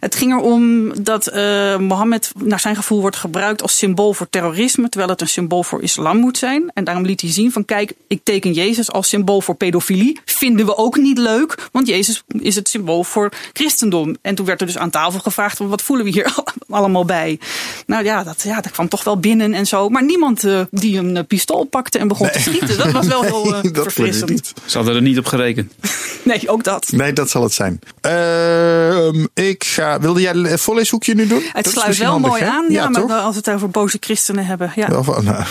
[0.00, 1.30] het ging erom dat
[1.78, 5.82] Mohammed naar zijn gevoel wordt gebruikt als symbool voor terrorisme, terwijl het een symbool voor
[5.82, 6.70] islam moet zijn.
[6.74, 10.20] En daarom liet hij zien van kijk, ik teken Jezus als symbool voor pedofilie.
[10.24, 14.16] Vinden we ook niet leuk, want Jezus is het symbool voor christendom.
[14.22, 16.34] En toen werd er dus aan tafel gevraagd, wat voelen we hier
[16.68, 17.38] allemaal bij?
[17.86, 19.88] Nou ja, dat, ja, dat kwam toch wel binnen en zo.
[19.88, 22.78] Maar niemand die een eh, pistool pakte en begon te schieten.
[22.78, 24.30] Dat was wel heel eh, dat ik verfrissend.
[24.30, 24.52] niet.
[24.64, 25.72] Ze hadden er niet op gerekend.
[26.22, 26.92] Nee, ook dat.
[26.92, 27.80] Nee, dat zal het zijn.
[28.00, 31.42] Ehm, ik ga, wilde jij een voorleeshoekje nu doen?
[31.52, 32.48] Het Dat sluit wel handig, mooi hè?
[32.48, 33.10] aan, ja, maar toch?
[33.10, 34.72] als we het over boze christenen hebben.
[34.74, 34.98] Ja.
[34.98, 35.44] Of, nou,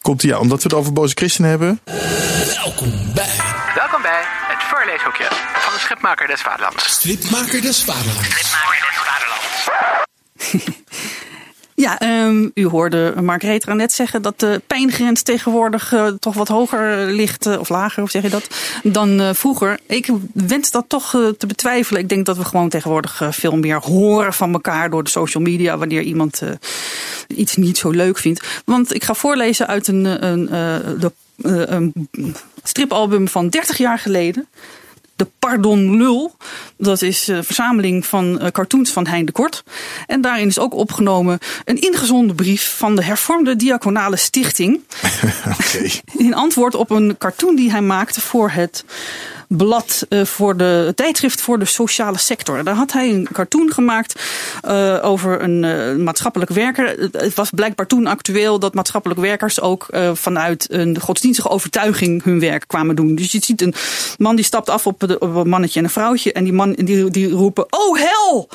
[0.00, 1.80] komt ja, omdat we het over boze christenen hebben.
[2.64, 3.30] Welkom bij
[3.74, 6.88] Welkom bij het voorleeshokje van de Schipmaker des Vaderlands.
[6.88, 8.28] Stripmaker des Vaderlands.
[11.76, 16.48] Ja, ehm, u hoorde Mark Retra net zeggen dat de pijngrens tegenwoordig eh, toch wat
[16.48, 18.48] hoger ligt, eh, of lager, hoe zeg je dat,
[18.82, 19.78] dan eh, vroeger.
[19.86, 22.00] Ik wens dat toch te betwijfelen.
[22.00, 25.78] Ik denk dat we gewoon tegenwoordig veel meer horen van elkaar door de social media
[25.78, 26.42] wanneer iemand
[27.28, 28.62] iets niet zo leuk vindt.
[28.64, 30.46] Want ik ga voorlezen uit een, een,
[31.00, 32.08] de, een
[32.62, 34.48] stripalbum van 30 jaar geleden.
[35.16, 36.36] De Pardon Lul.
[36.76, 39.62] Dat is een verzameling van eh, cartoons van Hein de Kort.
[40.06, 44.80] En daarin is ook opgenomen een ingezonden brief van de hervormde diaconale stichting.
[46.26, 48.84] In antwoord op een cartoon die hij maakte voor het
[49.48, 52.64] blad eh, voor de tijdschrift voor de sociale sector.
[52.64, 54.20] Daar had hij een cartoon gemaakt
[54.62, 56.86] eh, over een eh, maatschappelijk werker.
[57.12, 62.64] Het- was blijkbaar toen actueel dat maatschappelijk werkers ook vanuit een godsdienstige overtuiging hun werk
[62.66, 63.14] kwamen doen.
[63.14, 63.74] Dus je ziet een
[64.18, 67.10] man die stapt af op, op een mannetje en een vrouwtje en die man die,
[67.10, 68.48] die roepen: Oh hel,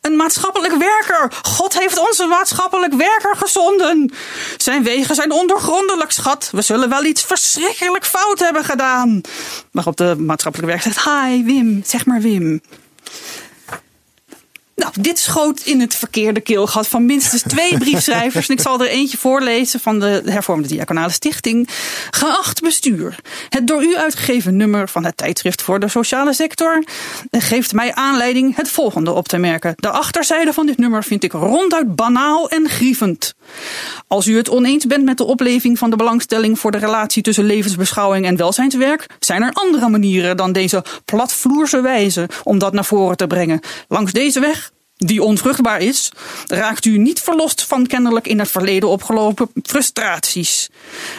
[0.00, 1.32] een maatschappelijk werker!
[1.42, 4.12] God heeft onze maatschappelijk werker gezonden.
[4.56, 6.48] Zijn wegen zijn ondergrondelijk, schat.
[6.52, 9.20] We zullen wel iets verschrikkelijk fout hebben gedaan.
[9.70, 12.60] Waarop de maatschappelijke werker zegt: Hi Wim, zeg maar Wim.
[14.74, 18.48] Nou, dit schoot in het verkeerde keelgat van minstens twee briefschrijvers.
[18.48, 21.68] En ik zal er eentje voorlezen van de Hervormde Diaconale Stichting.
[22.10, 23.18] Geacht bestuur.
[23.48, 26.84] Het door u uitgegeven nummer van het tijdschrift voor de sociale sector
[27.30, 29.72] geeft mij aanleiding het volgende op te merken.
[29.76, 33.34] De achterzijde van dit nummer vind ik ronduit banaal en grievend.
[34.06, 37.44] Als u het oneens bent met de opleving van de belangstelling voor de relatie tussen
[37.44, 43.16] levensbeschouwing en welzijnswerk, zijn er andere manieren dan deze platvloerse wijze om dat naar voren
[43.16, 43.60] te brengen.
[43.88, 46.12] Langs deze weg die onvruchtbaar is,
[46.46, 50.70] raakt u niet verlost van kennelijk in het verleden opgelopen frustraties.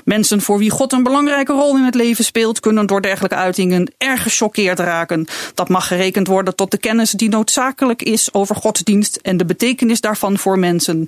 [0.04, 3.94] Mensen voor wie God een belangrijke rol in het leven speelt, kunnen door dergelijke uitingen
[3.98, 5.28] erg gechoqueerd raken.
[5.54, 10.02] Dat mag gerekend worden tot de kennis die noodzakelijk is over godsdienst en de betekenis
[10.02, 11.08] daarvan voor mensen.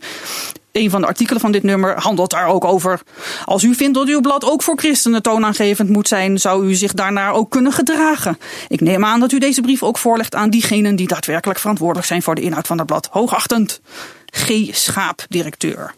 [0.78, 3.02] Een van de artikelen van dit nummer handelt daar ook over.
[3.46, 6.94] Als u vindt dat uw blad ook voor christenen toonaangevend moet zijn, zou u zich
[6.94, 8.38] daarnaar ook kunnen gedragen.
[8.68, 12.22] Ik neem aan dat u deze brief ook voorlegt aan diegenen die daadwerkelijk verantwoordelijk zijn
[12.22, 13.08] voor de inhoud van het blad.
[13.12, 13.82] Hoogachtend,
[14.26, 14.52] G.
[14.72, 15.94] Schaap, directeur.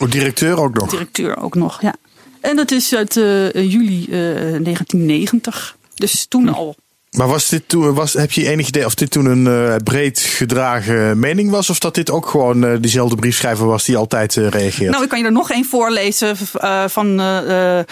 [0.00, 0.90] Oh, directeur ook nog.
[0.90, 1.94] Directeur ook nog, ja.
[2.40, 5.76] En dat is uit eh, juli eh, 1990.
[5.94, 6.76] Dus toen al.
[7.16, 10.18] Maar was dit toen, was, heb je enig idee of dit toen een eh, breed
[10.18, 11.70] gedragen mening was?
[11.70, 14.90] Of dat dit ook gewoon eh, diezelfde briefschrijver was die altijd eh, reageert?
[14.90, 17.84] Nou, ik kan je er nog één voorlezen eh, van eh, eh, eh,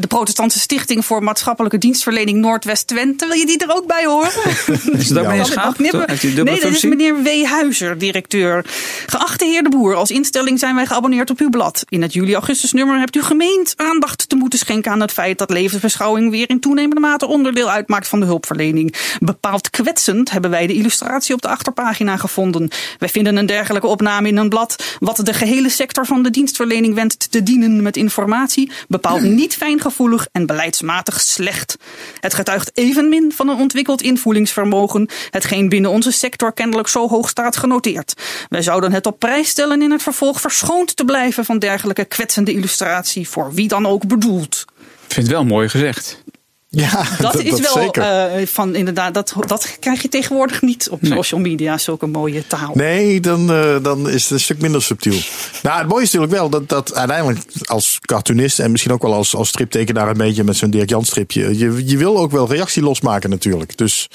[0.00, 3.26] de Protestantse Stichting voor Maatschappelijke Dienstverlening Noordwest-Twente.
[3.26, 4.30] Wil je die er ook bij horen?
[4.98, 5.78] Is ook meneer Schaap?
[5.78, 7.44] hij een dubbele Nee, dat is meneer W.
[7.44, 8.64] Huizer, directeur.
[9.06, 11.84] Geachte heer de Boer, als instelling zijn wij geabonneerd op uw blad.
[11.88, 15.50] In het juli-augustus nummer hebt u gemeend aandacht te moeten schenken aan het feit dat
[15.50, 18.94] levensbeschouwing weer in toenemende mate onderdeel uitmaakt van de hulpverlening.
[19.20, 22.70] Bepaald kwetsend hebben wij de illustratie op de achterpagina gevonden.
[22.98, 26.94] Wij vinden een dergelijke opname in een blad wat de gehele sector van de dienstverlening
[26.94, 31.76] wenst te dienen met informatie, bepaald niet fijngevoelig en beleidsmatig slecht.
[32.20, 37.56] Het getuigt evenmin van een ontwikkeld invoelingsvermogen, hetgeen binnen onze sector kennelijk zo hoog staat
[37.56, 38.14] genoteerd.
[38.48, 42.52] Wij zouden het op prijs stellen in het vervolg verschoond te blijven van dergelijke kwetsende
[42.52, 44.64] illustratie, voor wie dan ook bedoeld.
[45.06, 46.22] Ik vind het wel mooi gezegd.
[46.70, 48.02] Ja, Dat, is wel zeker.
[48.02, 51.12] eh, van inderdaad, dat, dat krijg je tegenwoordig niet op Nee.
[51.12, 52.70] social media, zulke mooie taal.
[52.74, 55.18] Nee, dan, eh, dan is het een stuk minder subtiel.
[55.62, 59.14] Nou, het mooie is natuurlijk wel dat, dat uiteindelijk als cartoonist en misschien ook wel
[59.14, 61.58] als, als striptekenaar een beetje met zo'n Dirk Jan stripje.
[61.58, 63.76] Je, je wil ook wel reactie losmaken natuurlijk.
[63.76, 64.08] Dus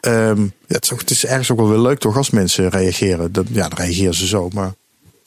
[0.00, 2.68] ehm, ja, het, is ook, het is ergens ook wel weer leuk toch als mensen
[2.68, 3.32] reageren.
[3.32, 4.48] Dat, ja, dan reageren ze zo.
[4.54, 4.72] Maar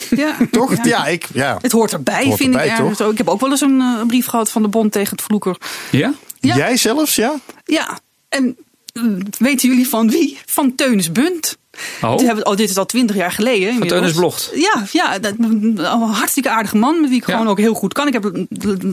[0.09, 0.75] Ja, toch?
[0.75, 0.83] ja.
[0.83, 1.57] Ja, ik, ja.
[1.61, 3.05] Het hoort erbij, Het hoort vind erbij, ik ergens toch?
[3.07, 3.11] ook.
[3.11, 5.57] Ik heb ook wel eens een eh, brief gehad van de Bond tegen het vloeker.
[5.91, 6.13] Ja?
[6.39, 6.55] Ja.
[6.55, 7.39] Jij zelfs, ja?
[7.65, 7.99] Ja,
[8.29, 8.57] en
[8.93, 9.03] eh,
[9.37, 10.39] weten jullie van wie?
[10.45, 11.57] Van Teunis Bunt.
[12.01, 12.19] Oh.
[12.19, 13.67] Hebben, oh, dit is al twintig jaar geleden.
[13.69, 13.89] inmiddels.
[13.91, 14.51] Teunis Blocht.
[14.53, 15.77] Ja, ja dat, een
[16.11, 17.33] hartstikke aardige man met wie ik Ja.
[17.33, 18.07] gewoon ook heel goed kan.
[18.07, 18.31] Ik heb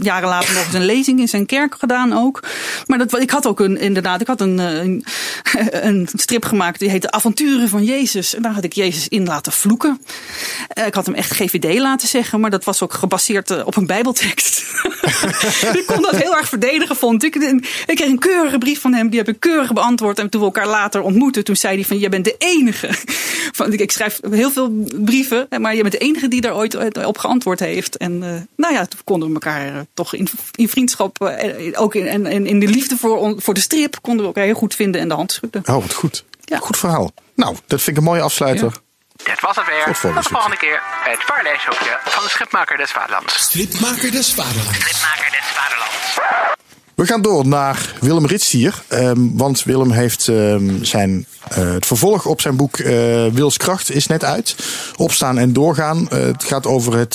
[0.03, 2.43] jaren later nog eens een lezing in zijn kerk gedaan ook.
[2.87, 5.05] Maar dat, ik had ook een, inderdaad, ik had een, eh, een,
[5.89, 8.35] een strip gemaakt die heette Avonturen van Jezus.
[8.35, 10.01] En daar had ik Jezus in laten vloeken.
[10.69, 13.77] Eh, Ik had hem echt GVD laten zeggen, maar dat was ook gebaseerd eh, op
[13.77, 14.65] een bijbeltekst.
[15.81, 17.35] ik kon dat heel erg verdedigen, vond ik.
[17.35, 20.19] Ik kreeg een keurige brief van hem, die heb ik keurig beantwoord.
[20.19, 22.75] En toen we elkaar later ontmoetten, toen zei hij van, je bent de enige.
[23.53, 27.05] Van, ik- ik schrijf heel veel brieven, maar je bent de enige die daar ooit
[27.07, 27.97] op geantwoord heeft.
[27.97, 31.95] En eh, nou ja, toen konden we elkaar eh, toch in, in vriendschap, eh, ook
[31.95, 34.55] in, en, en in de liefde voor, on- voor de strip, konden we elkaar heel
[34.55, 35.63] goed vinden en de hand schudden.
[35.67, 36.25] Oh, wat goed.
[36.45, 36.59] Ja.
[36.59, 37.11] Goed verhaal.
[37.35, 38.73] Nou, dat vind ik een mooie afsluiter.
[39.25, 39.85] Dit was het weer.
[39.85, 43.39] Tot volgende Tot de volgende keer bij het Vaarleeshoekje van de Schipmaker des Vaderlands.
[43.39, 44.79] Stripmaker des Vaderlands.
[44.79, 45.86] Schipmaker des Vaderlands.
[46.97, 48.83] We gaan door naar Willem Ritstier.
[48.89, 54.07] ehm, want Willem heeft ehm, zijn, eh, het vervolg op zijn boek eh Wilskracht is
[54.07, 54.57] net uit.
[54.97, 56.09] Opstaan en doorgaan.
[56.11, 57.15] Eh, het gaat over het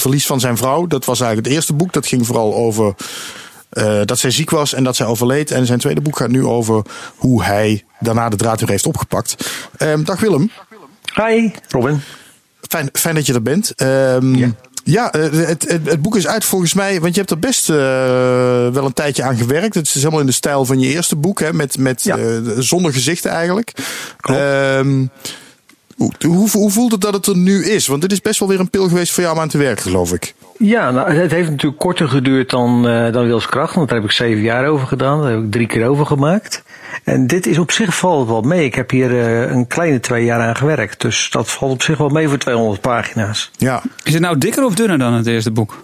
[0.00, 0.86] verlies van zijn vrouw.
[0.86, 1.92] Dat was eigenlijk het eerste boek.
[1.92, 2.94] Dat ging vooral over
[4.04, 5.50] dat zij ziek was en dat zij overleed.
[5.50, 6.82] En zijn tweede boek gaat nu over
[7.16, 9.36] hoe hij daarna de draad weer heeft opgepakt.
[9.76, 10.50] Ehm, dag Willem.
[11.14, 12.00] Hi, Robin.
[12.68, 13.72] Fijn, fijn dat je er bent.
[13.76, 14.54] Ja.
[14.90, 17.70] Ja, eh, het, het, het boek is uit volgens mij, want je hebt er best
[17.70, 17.76] eh,
[18.72, 19.74] wel een tijdje aan gewerkt.
[19.74, 22.16] Het is helemaal in de stijl van je eerste boek, hè, met, met Ja.
[22.16, 22.24] eh,
[22.58, 23.72] zonder gezichten eigenlijk.
[24.20, 25.06] Ehm,
[25.96, 27.86] hoe, hoe, hoe voelt het dat het er nu is?
[27.86, 29.82] Want dit is best wel weer een pil geweest voor jou om aan te werken,
[29.82, 30.34] geloof ik.
[30.58, 34.14] Ja, nou, het heeft natuurlijk korter geduurd dan, eh dan Wilskracht, want daar heb ik
[34.14, 35.20] zeven jaar over gedaan.
[35.22, 36.62] Daar heb ik drie keer over gemaakt.
[37.04, 38.64] En dit is op zich valt wel mee.
[38.64, 41.00] Ik heb hier eh, een kleine twee jaar aan gewerkt.
[41.00, 43.50] Dus dat valt op zich wel mee voor 200 pagina's.
[43.56, 43.82] Ja.
[44.02, 45.82] Is het nou dikker of dunner dan het eerste boek?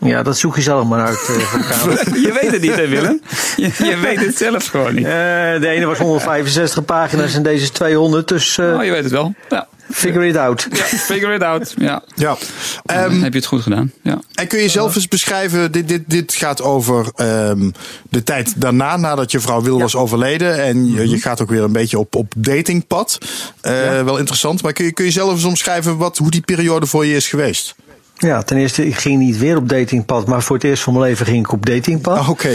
[0.00, 2.14] Ja, dat zoek je zelf maar uit, eh.
[2.26, 3.20] Je weet het niet, hè Willem?
[3.56, 5.04] Je, je weet het zelf gewoon niet.
[5.04, 5.12] Eh,
[5.60, 9.12] de ene was 165 pagina's en deze is 200, dus eh, Oh, je weet het
[9.12, 9.34] wel.
[9.48, 9.66] Ja.
[9.90, 10.68] figure it out.
[10.82, 11.74] Figure it out.
[11.78, 12.02] Ja.
[12.14, 12.36] ja.
[12.84, 13.92] Dan Ehm, heb je het goed gedaan.
[14.02, 14.18] Ja.
[14.34, 17.70] en kun je zelf eens beschrijven, dit, dit, dit gaat over ehm,
[18.10, 20.62] de tijd daarna, nadat je vrouw Wil was overleden.
[20.62, 23.18] En je, je gaat ook weer een beetje op, op datingpad.
[23.60, 26.86] Eh, Wel interessant, maar kun je, kun je zelf eens omschrijven wat, hoe die periode
[26.86, 27.74] voor je is geweest?
[28.22, 31.04] Ja, ten eerste, ik ging niet weer op datingpad, maar voor het eerst van mijn
[31.04, 32.18] leven ging ik op datingpad.
[32.18, 32.50] Ah, Oké.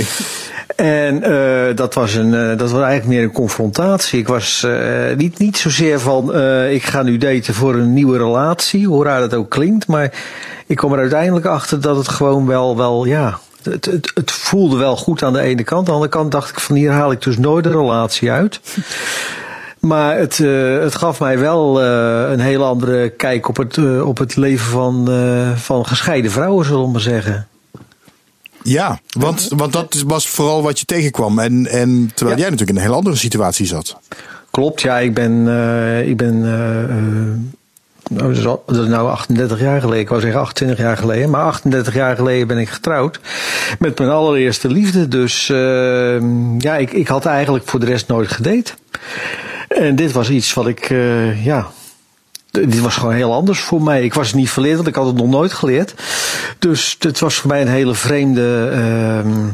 [0.75, 4.19] En eh, dat, was een, eh, dat was eigenlijk meer een confrontatie.
[4.19, 6.35] Ik was eh, niet, niet zozeer van
[6.69, 9.87] ik ga nu daten voor een nieuwe relatie, hoe raar dat ook klinkt.
[9.87, 10.13] Maar
[10.67, 14.77] ik kwam er uiteindelijk achter dat het gewoon wel, wel ja, het, het, het voelde
[14.77, 15.79] wel goed aan de ene kant.
[15.79, 18.59] Aan de andere kant dacht ik van hier haal ik dus nooit een relatie uit.
[19.79, 24.07] Maar het, eh, het gaf mij wel eh, een hele andere kijk op het, eh,
[24.07, 25.09] op het leven van,
[25.55, 27.47] van gescheiden vrouwen, zullen we maar zeggen.
[28.63, 31.39] Ja, want, want dat was vooral wat je tegenkwam.
[31.39, 32.41] En, en terwijl Ja.
[32.43, 33.97] jij natuurlijk in een heel andere situatie zat.
[34.51, 35.47] Klopt, ja, ik ben,
[36.07, 36.39] ik ben
[38.09, 40.97] nou, dat, is al, dat is nou 38 jaar geleden, ik wou zeggen 28 jaar
[40.97, 43.19] geleden, maar 38 jaar geleden ben ik getrouwd
[43.79, 45.07] met mijn allereerste liefde.
[45.07, 45.47] Dus
[46.57, 48.73] ja, ik, ik had eigenlijk voor de rest nooit gedate.
[49.79, 51.67] En dit was iets wat ik, eh, ja,
[52.51, 54.03] dit was gewoon heel anders voor mij.
[54.03, 55.93] Ik was het niet verleerd, want ik had het nog nooit geleerd.
[56.59, 59.45] Dus het was voor mij een hele vreemde ehm,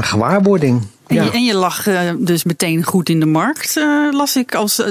[0.00, 0.86] gewaarwording.
[1.06, 1.22] En, Ja.
[1.22, 4.78] je, en je lag eh, dus meteen goed in de markt, eh, las ik, als
[4.78, 4.86] uh,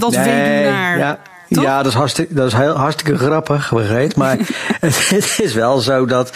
[0.00, 0.98] dat Nee, weduwnaar.
[0.98, 1.18] Ja.
[1.50, 1.64] Toch?
[1.64, 4.14] Ja, dat is hartstikke, dat is heel, hartstikke grappig, begreep.
[4.14, 4.38] Maar
[4.80, 6.32] het, het is wel zo dat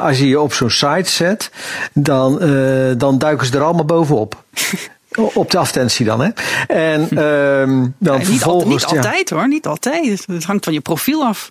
[0.00, 1.50] als je je op zo'n site zet,
[1.92, 2.38] dan,
[2.98, 4.42] dan duiken ze er allemaal bovenop.
[5.16, 6.28] Op de advertentie dan, hè?
[6.66, 8.70] En ehm, dan Ja, niet, al- vervolgens...
[8.70, 8.96] niet ja.
[8.96, 10.24] altijd hoor, niet altijd.
[10.26, 11.48] Het hangt van je profiel af.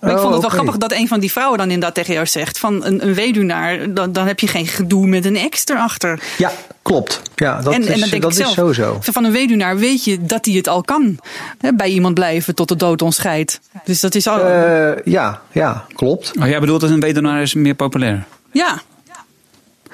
[0.00, 2.14] Maar ik Oh, vond het wel grappig dat een van die vrouwen dan inderdaad tegen
[2.14, 5.66] jou zegt: van een, een weduwnaar, dan, dan heb je geen gedoe met een ex
[5.66, 6.22] erachter.
[6.38, 7.22] Ja, klopt.
[7.34, 8.98] Ja, dat en, is, en dan denk dat ik is sowieso.
[9.00, 11.18] Van een weduwnaar weet je dat hij het al kan.
[11.58, 13.60] Hè, bij iemand blijven tot de dood ons scheidt.
[13.84, 14.40] Dus dat is al.
[14.40, 16.32] Eh, ja, ja, klopt.
[16.40, 18.80] Oh, jij bedoelt dat een weduwnaar is meer populair ja,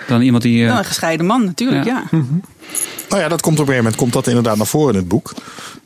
[0.09, 0.63] dan iemand die...
[0.63, 2.03] eh, dan een gescheiden man natuurlijk, Ja.
[2.11, 2.19] ja.
[3.11, 5.09] Nou ja, dat komt op een gegeven moment komt dat inderdaad naar voren in het
[5.09, 5.33] boek.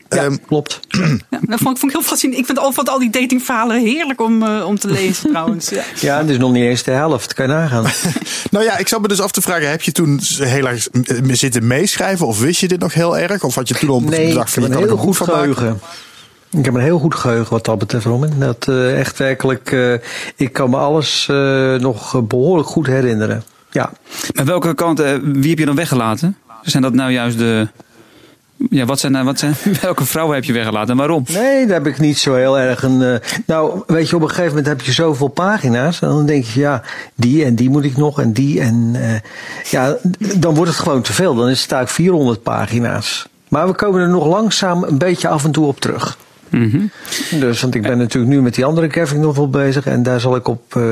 [0.09, 0.81] Ja, Ehm, klopt.
[1.31, 2.41] Ja, dat vond ik, vond ik heel fascinerend.
[2.41, 5.69] Ik vind al, vond al die datingverhalen heerlijk om, eh, om te lezen trouwens.
[5.69, 5.83] Ja.
[6.01, 7.35] Ja, het is nog niet eens de helft.
[7.35, 7.85] Kan je nagaan.
[8.51, 10.89] nou ja, ik zat me dus af te vragen, heb je toen heel erg
[11.27, 13.45] zitten meeschrijven of wist je dit nog heel erg?
[13.45, 15.17] Of had je toen al Nee, ik bedacht van heb een kan ik heel goed
[15.17, 15.81] van geheugen.
[16.59, 18.31] Ik heb een heel goed geheugen wat dat betreft, Roman.
[18.39, 19.95] Dat eh, echt werkelijk, eh,
[20.37, 23.45] ik kan me alles eh, nog behoorlijk goed herinneren.
[23.71, 23.93] Ja.
[24.35, 26.37] Maar welke kant, wie heb je dan weggelaten?
[26.65, 27.69] Zijn dat nou juist de...
[28.71, 31.25] Ja, wat zijn, nou- wat zijn, welke vrouwen heb je weggelaten en waarom?
[31.33, 33.03] Nee, daar heb ik niet zo heel erg een.
[33.03, 33.15] eh,
[33.47, 36.01] nou, weet je, op een gegeven moment heb je zoveel pagina's.
[36.01, 36.83] En dan denk je, ja,
[37.15, 38.61] die en die moet ik nog en die.
[38.61, 39.21] En eh,
[39.71, 39.97] ja,
[40.37, 41.35] dan wordt het gewoon te veel.
[41.35, 43.27] Dan is het eigenlijk 400 pagina's.
[43.49, 46.19] Maar we komen er nog langzaam een beetje af en toe op terug.
[46.49, 46.81] Mhm.
[47.31, 49.87] Dus, want ik ben natuurlijk nu met die andere Kevin novel bezig.
[49.87, 50.83] En daar zal ik op, eh,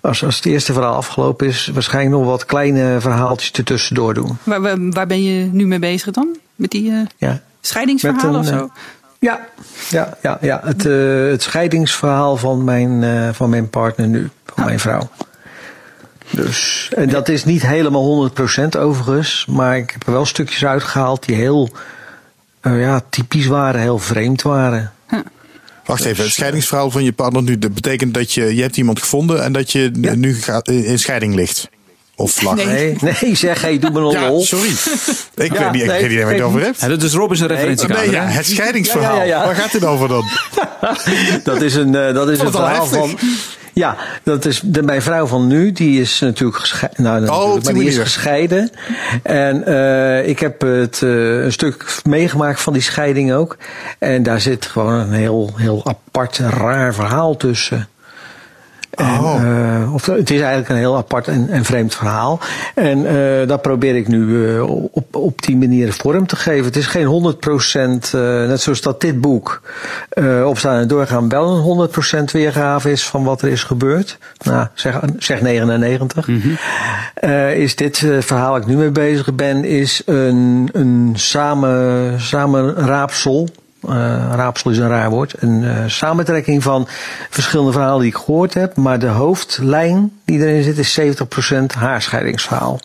[0.00, 4.38] als, als het eerste verhaal afgelopen is, waarschijnlijk nog wat kleine verhaaltjes ertussendoor doen.
[4.42, 6.36] Waar, waar, ben je nu mee bezig dan?
[6.54, 7.40] Met die eh, Ja.
[7.60, 8.54] scheidingsverhalen of zo?
[8.56, 8.64] eh,
[9.18, 9.46] Ja,
[9.90, 10.60] ja, ja, ja.
[10.64, 15.08] Het, eh, het scheidingsverhaal van mijn, van mijn partner nu, van mijn vrouw.
[16.30, 21.26] Dus, en dat is niet helemaal 100% overigens, maar ik heb er wel stukjes uitgehaald
[21.26, 21.68] die heel
[22.62, 24.92] ja, typisch waren, heel vreemd waren.
[25.88, 29.00] Wacht even, het scheidingsverhaal van je partner nu, dat betekent dat je, je hebt iemand
[29.00, 30.14] gevonden en dat je Ja.
[30.14, 31.68] nu gaat, in scheiding ligt.
[32.16, 32.54] Of lag.
[32.54, 34.44] Nee, nee zeg, hey, doe me een Ja, lol.
[34.44, 34.68] sorry.
[35.34, 36.80] Ik Ja, weet niet, ik nee, weet niet waar je het over hebt.
[36.80, 38.02] Ja, dat is Rob is een referentiekader.
[38.02, 39.16] Nee, ja, het scheidingsverhaal.
[39.16, 39.44] Ja, ja, ja.
[39.46, 40.24] Waar gaat dit over dan?
[41.44, 43.18] Dat is een, eh, dat is een verhaal van.
[43.78, 47.02] Ja, dat is de, mijn vrouw van nu, die is natuurlijk gescheiden.
[47.02, 48.70] Nou, natuurlijk, Oh, op die maar die is gescheiden.
[49.22, 53.56] En eh, ik heb het eh, een stuk meegemaakt van die scheiding ook.
[53.98, 57.88] En daar zit gewoon een heel, heel apart, raar verhaal tussen.
[58.98, 59.42] En, Oh.
[59.42, 62.40] eh, of het is eigenlijk een heel apart en, en vreemd verhaal.
[62.74, 66.64] En eh, dat probeer ik nu eh, op, op die manier vorm te geven.
[66.64, 69.60] Het is geen 100%, eh, net zoals dat dit boek
[70.44, 74.18] opstaan en doorgaan wel een 100% weergave is van wat er is gebeurd.
[74.44, 76.28] Nou, zeg, zeg 99.
[77.14, 83.48] Eh, is dit verhaal waar ik nu mee bezig ben, is een, een samen, samenraapsel.
[83.82, 83.90] Eh,
[84.34, 85.34] raapsel is een raar woord.
[85.42, 86.88] Een eh, samentrekking van
[87.30, 88.76] verschillende verhalen die ik gehoord heb.
[88.76, 92.80] Maar de hoofdlijn die erin zit is 70% haarscheidingsverhaal.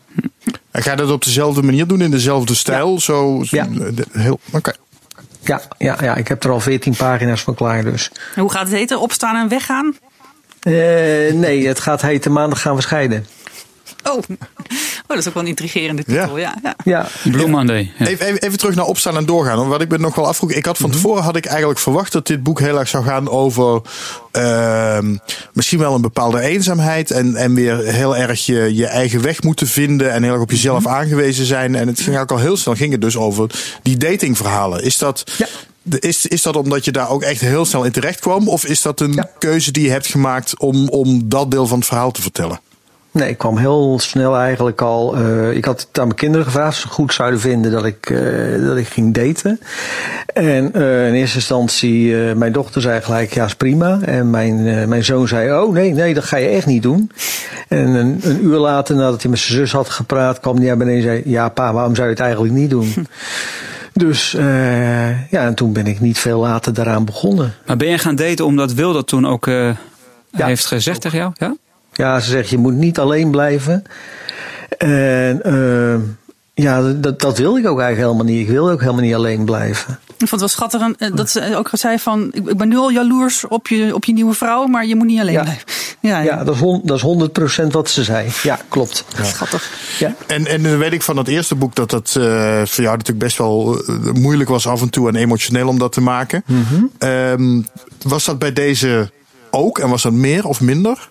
[0.72, 3.00] En ga je dat op dezelfde manier doen, in dezelfde stijl?
[3.00, 3.66] Zo, Ja.
[3.70, 4.72] de- heel, oké.
[5.42, 8.12] Ja, ja, ja, ik heb er al 14 pagina's van klaar dus.
[8.36, 9.00] En hoe gaat het heten?
[9.02, 9.96] Opstaan en weggaan?
[10.60, 10.74] Eh,
[11.34, 13.26] nee, het gaat heten maandag gaan we scheiden.
[14.04, 14.14] Oh.
[14.14, 14.24] oh,
[15.08, 16.38] dat is ook wel een intrigerende titel.
[16.38, 16.56] Ja.
[16.64, 17.92] Ja, Ja, Blue Monday.
[17.98, 18.06] Ja.
[18.06, 19.58] Even, even, even terug naar opstaan en doorgaan.
[19.58, 20.52] Want wat ik me nog wel afvroeg.
[20.52, 23.30] Ik had van tevoren had ik eigenlijk verwacht dat dit boek heel erg zou gaan
[23.30, 23.82] over
[24.32, 25.16] ehm,
[25.54, 27.12] misschien wel een bepaalde eenzaamheid.
[27.12, 30.12] En, en weer heel erg je, je eigen weg moeten vinden.
[30.12, 31.76] En heel erg op jezelf aangewezen zijn.
[31.76, 33.50] En het ging eigenlijk al heel snel ging het dus over
[33.84, 34.84] die datingverhalen.
[34.84, 35.24] Is dat.
[35.38, 35.48] Ja.
[36.00, 38.48] Is, is dat omdat je daar ook echt heel snel in terecht kwam?
[38.50, 39.30] Of is dat een Ja.
[39.40, 42.60] keuze die je hebt gemaakt om, om dat deel van het verhaal te vertellen?
[43.14, 45.16] Nee, ik kwam heel snel eigenlijk al.
[45.18, 48.10] eh, ik had het aan mijn kinderen gevraagd of ze goed zouden vinden dat ik,
[48.10, 49.60] eh, dat ik ging daten.
[50.34, 54.00] En eh, in eerste instantie, mijn dochter zei gelijk: ja, is prima.
[54.02, 57.12] En mijn, mijn zoon zei: oh nee, nee, dat ga je echt niet doen.
[57.68, 60.78] En een, een uur later, nadat hij met zijn zus had gepraat, kwam hij naar
[60.78, 62.94] beneden en zei: ja, pa, waarom zou je het eigenlijk niet doen?
[63.94, 64.32] Dus
[65.30, 67.54] ja, en toen ben ik niet veel later daaraan begonnen.
[67.66, 69.76] Maar ben je gaan daten omdat Wil dat toen ook Ja.
[70.32, 71.32] heeft gezegd tegen jou?
[71.38, 71.56] Ja?
[71.94, 73.84] Ja, ze zegt je moet niet alleen blijven.
[74.78, 75.96] En eh,
[76.54, 78.48] Ja, dat, dat wil ik ook eigenlijk helemaal niet.
[78.48, 80.00] Ik wil ook helemaal niet alleen blijven.
[80.18, 82.30] Ik vond het wel schattig eh, dat ze ook zei van...
[82.34, 85.20] ik ben nu al jaloers op je, op je nieuwe vrouw, maar je moet niet
[85.20, 85.42] alleen Ja.
[85.42, 85.64] blijven.
[86.00, 86.24] Ja, ja.
[86.24, 88.30] Ja, dat is, hon- dat is 100% wat ze zei.
[88.44, 89.06] Ja, klopt.
[89.22, 89.72] schattig.
[90.00, 90.16] Ja.
[90.28, 92.24] En, en dan weet ik van dat eerste boek dat dat eh,
[92.66, 95.92] voor jou natuurlijk best wel eh, moeilijk was af en toe en emotioneel om dat
[95.92, 96.44] te maken.
[96.98, 97.62] Ehm,
[98.02, 99.12] was dat bij deze
[99.52, 101.10] ook en was dat meer of minder?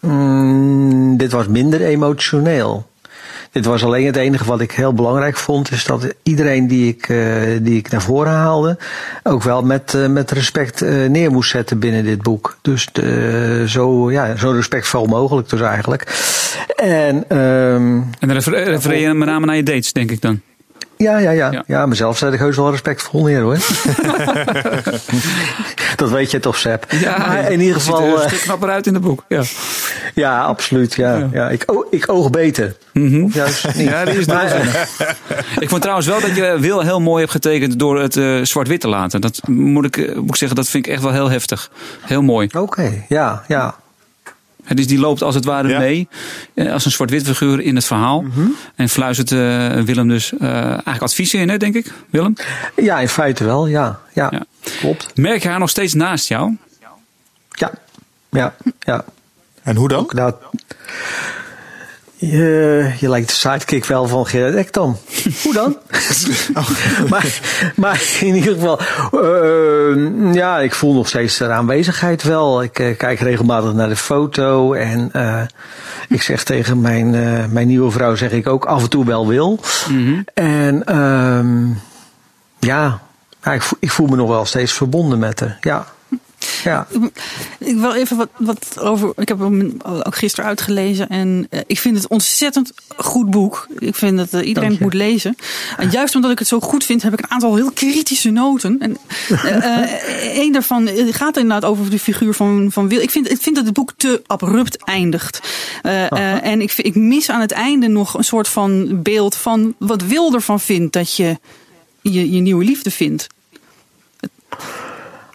[0.00, 2.88] Mm, dit was minder emotioneel.
[3.52, 7.08] Dit was alleen het enige wat ik heel belangrijk vond, is dat iedereen die ik,
[7.08, 7.18] eh,
[7.60, 8.78] die ik naar voren haalde,
[9.22, 12.58] ook wel met, eh, met respect eh, neer moest zetten binnen dit boek.
[12.62, 12.88] Dus
[13.72, 16.06] zo, ja, zo respectvol mogelijk dus eigenlijk.
[16.76, 20.40] En ehm, En dan refer- refereer je met name naar je dates, denk ik dan.
[21.02, 21.64] Ja, ja, ja, Ja.
[21.66, 21.86] ja.
[21.86, 23.56] mezelf zet ik heus wel respectvol neer hoor.
[25.96, 26.86] dat weet je toch, Seb?
[27.18, 28.22] maar in ieder ziet er geval.
[28.22, 29.24] een eh, knapper uit in het boek.
[29.28, 29.42] Ja,
[30.14, 30.94] Ja, absoluut.
[30.94, 31.48] Ja, ja.
[31.48, 32.76] ik, o- ik oog beter.
[32.94, 33.88] Of juist niet.
[33.88, 34.88] Ja die is Maar.
[35.58, 38.80] Ik vond trouwens wel dat je Wil heel mooi hebt getekend door het eh, zwart-wit
[38.80, 39.20] te laten.
[39.20, 41.70] Dat moet ik, eh, moet ik zeggen, dat vind ik echt wel heel heftig.
[42.00, 42.48] Heel mooi.
[42.58, 43.74] Oké, ja, ja.
[44.78, 45.78] Is, die loopt als het ware Ja.
[45.78, 46.08] mee,
[46.54, 48.24] eh, als een zwart-wit figuur in het verhaal.
[48.74, 52.34] En fluistert eh, Willem dus eh, eigenlijk adviezen in, hè, denk ik, Willem?
[52.76, 54.00] Ja, in feite wel, ja.
[54.14, 54.42] Ja, Ja.
[54.80, 55.16] klopt.
[55.16, 56.56] Merk je haar nog steeds naast jou?
[57.52, 57.70] Ja,
[58.30, 59.04] ja, ja.
[59.62, 60.10] En hoe dan?
[60.14, 60.32] Nou,
[62.20, 64.96] je, je lijkt de sidekick wel van Gerard Ekdom.
[65.42, 65.76] Hoe dan?
[67.10, 67.40] maar,
[67.76, 68.78] maar in ieder geval,
[69.12, 72.62] eh, ja, ik voel nog steeds de aanwezigheid wel.
[72.62, 75.42] Ik eh, kijk regelmatig naar de foto en eh,
[76.08, 77.10] ik zeg tegen mijn,
[77.52, 79.60] mijn nieuwe vrouw, zeg ik ook af en toe wel wil.
[80.34, 81.66] En ehm,
[82.58, 83.00] ja,
[83.42, 85.58] ja ik, voel, ik voel me nog wel steeds verbonden met haar.
[85.60, 85.86] Ja.
[86.64, 86.86] Ja.
[87.58, 89.12] Ik wil even wat, wat over.
[89.16, 91.08] Ik heb hem ook gisteren uitgelezen.
[91.08, 93.66] En eh, ik vind het een ontzettend goed boek.
[93.78, 95.36] Ik vind dat eh, iedereen het moet lezen.
[95.76, 98.78] En juist omdat ik het zo goed vind, heb ik een aantal heel kritische noten.
[98.78, 98.96] En
[99.62, 103.00] eh, een daarvan gaat inderdaad over de figuur van, van Wil.
[103.00, 105.40] Ik vind, ik vind dat het boek te abrupt eindigt.
[105.82, 110.34] En ik, ik mis aan het einde nog een soort van beeld van wat Wil
[110.34, 111.38] ervan vindt dat je
[112.02, 113.26] je, je nieuwe liefde vindt.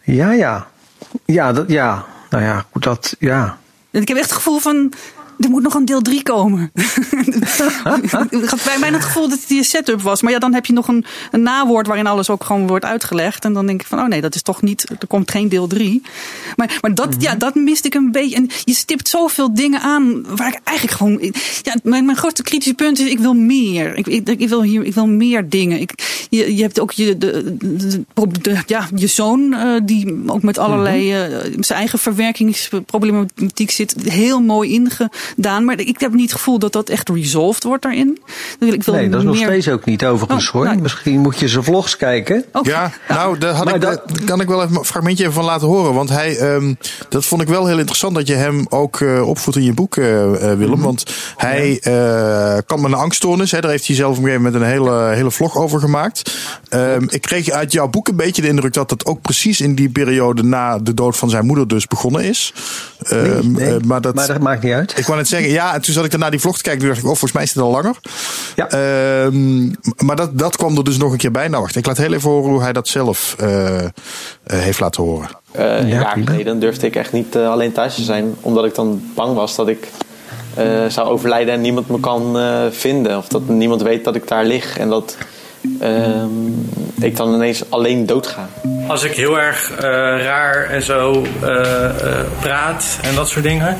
[0.03, 0.67] Ja, ja.
[1.25, 2.05] Ja, dat, ja.
[2.29, 3.57] Nou ja, goed, dat, ja.
[3.91, 4.93] Ik heb echt het gevoel van.
[5.39, 6.71] Er moet nog een deel 3 komen.
[8.29, 10.21] ik had bij mij het gevoel dat het die setup was.
[10.21, 13.45] Maar ja, dan heb je nog een, een nawoord waarin alles ook gewoon wordt uitgelegd.
[13.45, 15.67] En dan denk ik van, oh nee, dat is toch niet, er komt geen deel
[15.67, 16.01] 3.
[16.55, 18.35] Maar, maar dat, ja, dat miste ik een beetje.
[18.35, 21.33] En je stipt zoveel dingen aan waar ik eigenlijk gewoon.
[21.61, 23.95] Ja, mijn, mijn grootste kritische punt is, ik wil meer.
[23.95, 25.79] Ik, ik, ik wil, hier, ik wil meer dingen.
[25.79, 28.03] Ik, je, je hebt ook je, de, de, de-
[28.41, 34.41] de- ja, je zoon, eh, die ook met allerlei eh, zijn eigen verwerkingsproblematiek zit, heel
[34.41, 34.69] mooi
[35.29, 35.65] ingedaan.
[35.65, 38.19] Maar ik heb niet het gevoel dat dat echt resolved wordt daarin.
[38.59, 40.65] Ik wil Nee, dat is nog steeds ook niet overigens Oh, hoor.
[40.65, 40.81] nou.
[40.81, 42.45] Misschien moet je zijn vlogs kijken.
[42.63, 45.45] Ja, nou, daar, had ik, dat- daar kan ik wel even een fragmentje even van
[45.45, 45.93] laten horen.
[45.93, 46.73] Want hij, ehm,
[47.09, 49.97] dat vond ik wel heel interessant dat je hem ook eh opvoedt in je boek,
[49.97, 50.81] eh, eh, Willem.
[50.81, 51.03] Want
[51.37, 53.51] hij eh kan met een angststoornis.
[53.51, 56.33] Hè, daar heeft hij zelf op een gegeven moment een hele, hele vlog over gemaakt.
[56.69, 59.75] Ehm, ik kreeg uit jouw boek een beetje de indruk dat dat ook precies in
[59.75, 62.53] die periode na de dood van zijn moeder dus begonnen is.
[63.09, 64.97] Ehm, Nee, eh, maar dat, maar dat maakt niet uit.
[64.97, 66.79] ik wou net zeggen, ja, en toen zat ik daarna die vlog te kijken.
[66.81, 67.95] Toen dacht ik, oh, volgens mij is het al langer.
[68.55, 68.67] Ja.
[68.69, 69.65] Ehm,
[70.05, 71.47] maar dat, dat kwam er dus nog een keer bij.
[71.47, 73.89] Nou, wacht, ik laat heel even horen hoe hij dat zelf eh, eh,
[74.43, 75.29] heeft laten horen.
[75.51, 76.31] Eh, een Ja, jaar prima.
[76.31, 78.35] geleden durfde ik echt niet alleen thuis te zijn.
[78.41, 79.87] Omdat ik dan bang was dat ik
[80.55, 83.17] eh, zou overlijden en niemand me kan eh, vinden.
[83.17, 84.77] Of dat niemand weet dat ik daar lig.
[84.77, 85.17] En dat
[86.99, 88.49] ik dan ineens alleen doodga.
[88.87, 89.83] Als ik heel erg eh,
[90.23, 93.77] raar en zo eh, eh, praat en dat soort dingen,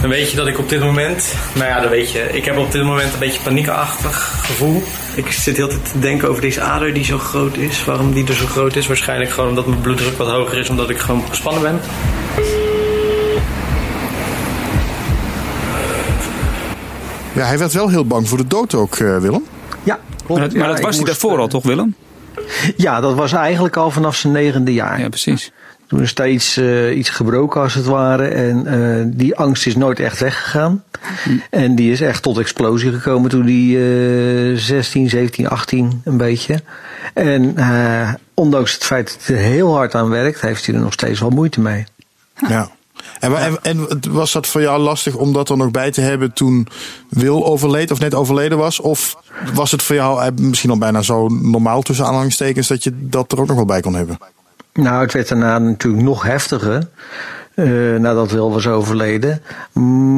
[0.00, 2.58] dan weet je dat ik op dit moment, nou ja, dan weet je, ik heb
[2.58, 4.82] op dit moment een beetje paniekachtig gevoel.
[5.14, 7.84] Ik zit heel tijd te denken over deze ader die zo groot is.
[7.84, 8.86] Waarom die er zo groot is?
[8.86, 11.80] Waarschijnlijk gewoon omdat mijn bloeddruk wat hoger is, omdat ik gewoon gespannen ben.
[17.38, 19.44] Ja, hij werd wel heel bang voor de dood ook, eh, Willem.
[19.82, 19.98] Ja,
[20.36, 20.40] klopt.
[20.40, 21.94] Maar dat, maar Ja, dat ik was hij daarvoor eh, al, toch Willem?
[22.76, 25.00] Ja, dat was eigenlijk al vanaf zijn negende jaar.
[25.00, 25.52] Ja, precies.
[25.88, 28.26] Toen is steeds eh, iets gebroken als het ware.
[28.26, 30.84] En eh, die angst is nooit echt weggegaan.
[31.50, 36.62] En die is echt tot explosie gekomen toen hij eh 16, 17, 18 een beetje.
[37.14, 40.80] En eh, ondanks het feit dat hij er heel hard aan werkt, heeft hij er
[40.80, 41.86] nog steeds wel moeite mee.
[42.48, 42.70] Ja.
[43.20, 46.00] En, wa- en, en was dat voor jou lastig om dat er nog bij te
[46.00, 46.68] hebben toen
[47.08, 48.80] Wil overleed of net overleden was?
[48.80, 49.16] Of
[49.54, 53.32] was het voor jou eh, misschien al bijna zo normaal tussen aanhalingstekens dat je dat
[53.32, 54.18] er ook nog wel bij kon hebben?
[54.72, 56.88] Nou, het werd daarna natuurlijk nog heftiger.
[57.54, 57.66] eh,
[57.98, 59.42] nadat Wil was overleden.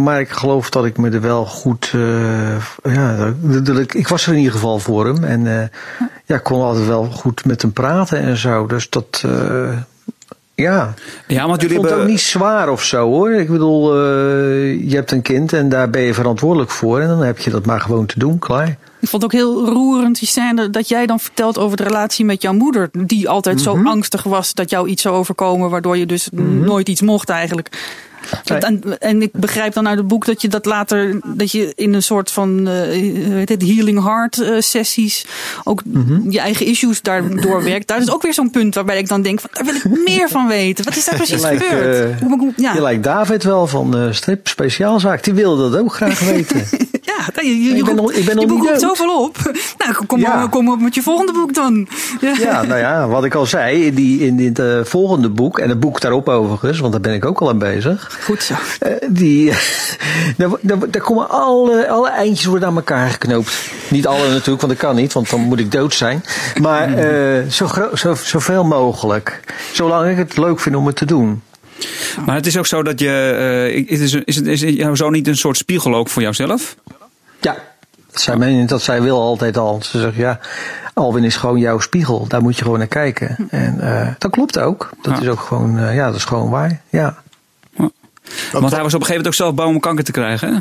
[0.05, 1.91] Maar ik geloof dat ik me er wel goed.
[1.95, 3.33] eh, ja,
[3.93, 5.25] ik, was er in ieder geval voor hem.
[5.25, 5.71] En
[6.27, 8.67] ja, ik kon altijd wel goed met hem praten en zo.
[8.67, 9.25] Dus dat.
[10.61, 10.95] Ja.
[11.27, 12.07] Ja, want jullie vond het ook hebben...
[12.07, 13.33] niet zwaar of zo hoor.
[13.33, 17.01] Ik bedoel, eh, je hebt een kind en daar ben je verantwoordelijk voor.
[17.01, 18.69] En dan heb je dat maar gewoon te doen, klaar.
[19.01, 22.25] Ik vond het ook heel roerend die scène dat jij dan vertelt over de relatie
[22.25, 22.89] met jouw moeder.
[22.93, 25.71] Die altijd zo angstig was dat jou iets zou overkomen.
[25.71, 27.69] Waardoor je dus nooit iets mocht eigenlijk.
[28.45, 28.59] Nee.
[28.59, 31.95] En, en ik begrijp dan uit het boek dat je dat later, dat je in
[31.95, 32.75] een soort van eh,
[33.33, 35.27] heet het, healing heart eh, sessies
[35.65, 35.83] ook
[36.29, 37.89] je eigen issues daardoor werkt.
[37.89, 40.29] Daar is ook weer zo'n punt waarbij ik dan denk, van, daar wil ik meer
[40.29, 40.85] van weten.
[40.85, 42.21] Wat is daar precies Je lijkt, gebeurd?
[42.21, 42.75] eh, hoe- ja.
[42.75, 45.25] Je lijkt David wel van eh Strip Speciaalzaak.
[45.25, 46.63] Die wilde dat ook graag weten.
[47.35, 49.23] Ja, je, je, Ik ben roept- nog- ik ben je nog boek niet roept zoveel
[49.25, 49.37] op.
[49.79, 50.47] Nou, kom, Ja.
[50.51, 51.89] kom op met je volgende boek dan.
[52.21, 52.35] Ja.
[52.39, 55.69] Ja, nou ja, wat ik al zei, in, die, in dit eh, volgende boek, en
[55.69, 58.19] het boek daarop overigens, want daar ben ik ook al aan bezig.
[58.25, 58.55] Goed zo.
[58.79, 59.53] eh, die,
[60.37, 63.53] daar, daar, daar komen alle, alle eindjes worden aan elkaar geknoopt.
[63.89, 66.25] Niet alle natuurlijk, want dat kan niet, want dan moet ik dood zijn.
[66.61, 69.41] Maar eh, zo, zo, zoveel mogelijk.
[69.73, 71.43] Zolang ik het leuk vind om het te doen.
[72.27, 73.09] Maar het is ook zo dat je...
[73.09, 76.77] eh, is, is, is, het- is jouw zoon niet een soort spiegel ook voor jouzelf?
[77.41, 77.57] Ja,
[78.11, 79.79] dat zei, men, dat zij wil altijd al.
[79.83, 80.39] Ze zegt ja,
[80.95, 82.27] Alwin is gewoon jouw spiegel.
[82.29, 83.37] Daar moet je gewoon naar kijken.
[83.51, 84.91] En eh, dat klopt ook.
[85.03, 85.21] Dat Ja.
[85.23, 86.81] is ook gewoon, eh, ja, dat is gewoon waar.
[86.89, 87.17] Ja.
[88.53, 90.55] Want hij was op een gegeven moment ook zelf bang om kanker te krijgen.
[90.55, 90.61] Hè?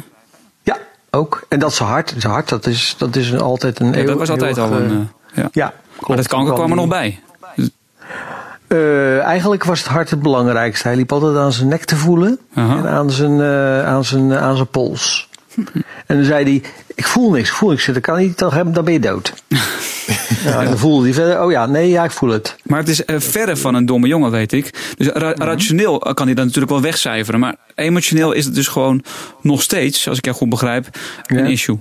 [0.61, 0.77] Ja,
[1.11, 1.45] ook.
[1.49, 4.17] En dat zijn hart, zijn hart dat is, dat is een, altijd een Ja, dat
[4.17, 5.09] was altijd eeuwig, al een...
[5.33, 5.73] eh, ja.
[6.07, 7.19] Maar dat kanker kwam er nog bij.
[9.23, 10.87] Eigenlijk was het hart het belangrijkste.
[10.87, 13.41] Hij liep altijd aan zijn nek te voelen en aan zijn,
[13.85, 15.28] aan, zijn, aan zijn pols.
[16.07, 16.61] en dan zei hij,
[16.95, 17.85] ik voel niks, ik voel niks.
[17.85, 19.33] Dat kan niet, dan, dan ben je dood.
[20.45, 22.55] ja, en dan voelde hij verder, oh ja, nee, ja, ik voel het.
[22.63, 24.93] Maar het is eh, verre van een domme jongen, weet ik.
[24.97, 27.39] Dus ra- rationeel kan hij dat natuurlijk wel wegcijferen.
[27.39, 29.03] Maar emotioneel is het dus gewoon
[29.41, 30.87] nog steeds, als ik jou goed begrijp,
[31.25, 31.45] een Ja.
[31.45, 31.79] issue.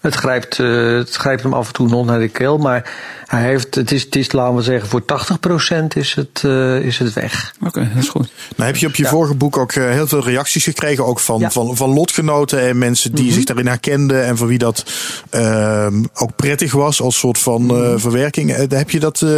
[0.00, 2.92] Het grijpt, eh, het grijpt hem af en toe nog naar de keel, maar
[3.26, 6.98] hij heeft, het is, het is laten we zeggen, voor 80% is het, eh, is
[6.98, 7.54] het weg.
[7.66, 8.32] Oké, dat is goed.
[8.56, 11.38] Nou heb je op je vorige boek ook eh, heel veel reacties gekregen, ook van,
[11.38, 11.44] Ja.
[11.46, 11.52] Mhm.
[11.54, 14.84] van, van lotgenoten en mensen die zich daarin herkenden en voor wie dat
[15.30, 17.74] ehm, ook prettig was als soort van Mhm.
[17.84, 18.68] eh, verwerking.
[18.70, 19.30] Heb je dat, eh,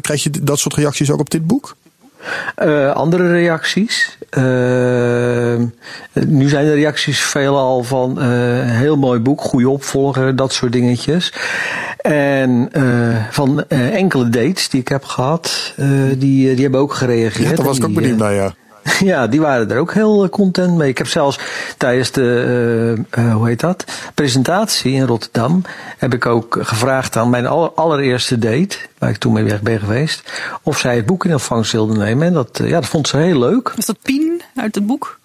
[0.00, 1.76] krijg je dat soort reacties ook op dit boek?
[2.54, 4.18] Eh, andere reacties.
[4.30, 5.54] Eh,
[6.12, 8.26] nu zijn de reacties veelal van eh,
[8.64, 11.32] heel mooi boek, goede opvolger, dat soort dingetjes.
[12.00, 12.70] En
[13.30, 17.48] van enkele dates die ik heb gehad, eh, die, die hebben ook gereageerd.
[17.50, 18.54] Ja, daar was ik ook benieuwd naar, ja.
[19.10, 20.88] Ja, die waren er ook heel eh, content mee.
[20.88, 21.38] Ik heb zelfs
[21.76, 23.84] tijdens de, eh, eh, hoe heet dat,
[24.14, 25.62] presentatie in Rotterdam,
[25.98, 29.78] heb ik ook gevraagd aan mijn aller- allereerste date, waar ik toen mee weg ben
[29.80, 30.32] geweest,
[30.62, 32.26] of zij het boek in ontvangst wilde nemen.
[32.26, 33.72] En dat, ja, dat vond ze heel leuk.
[33.76, 35.18] Was dat Pien uit het boek?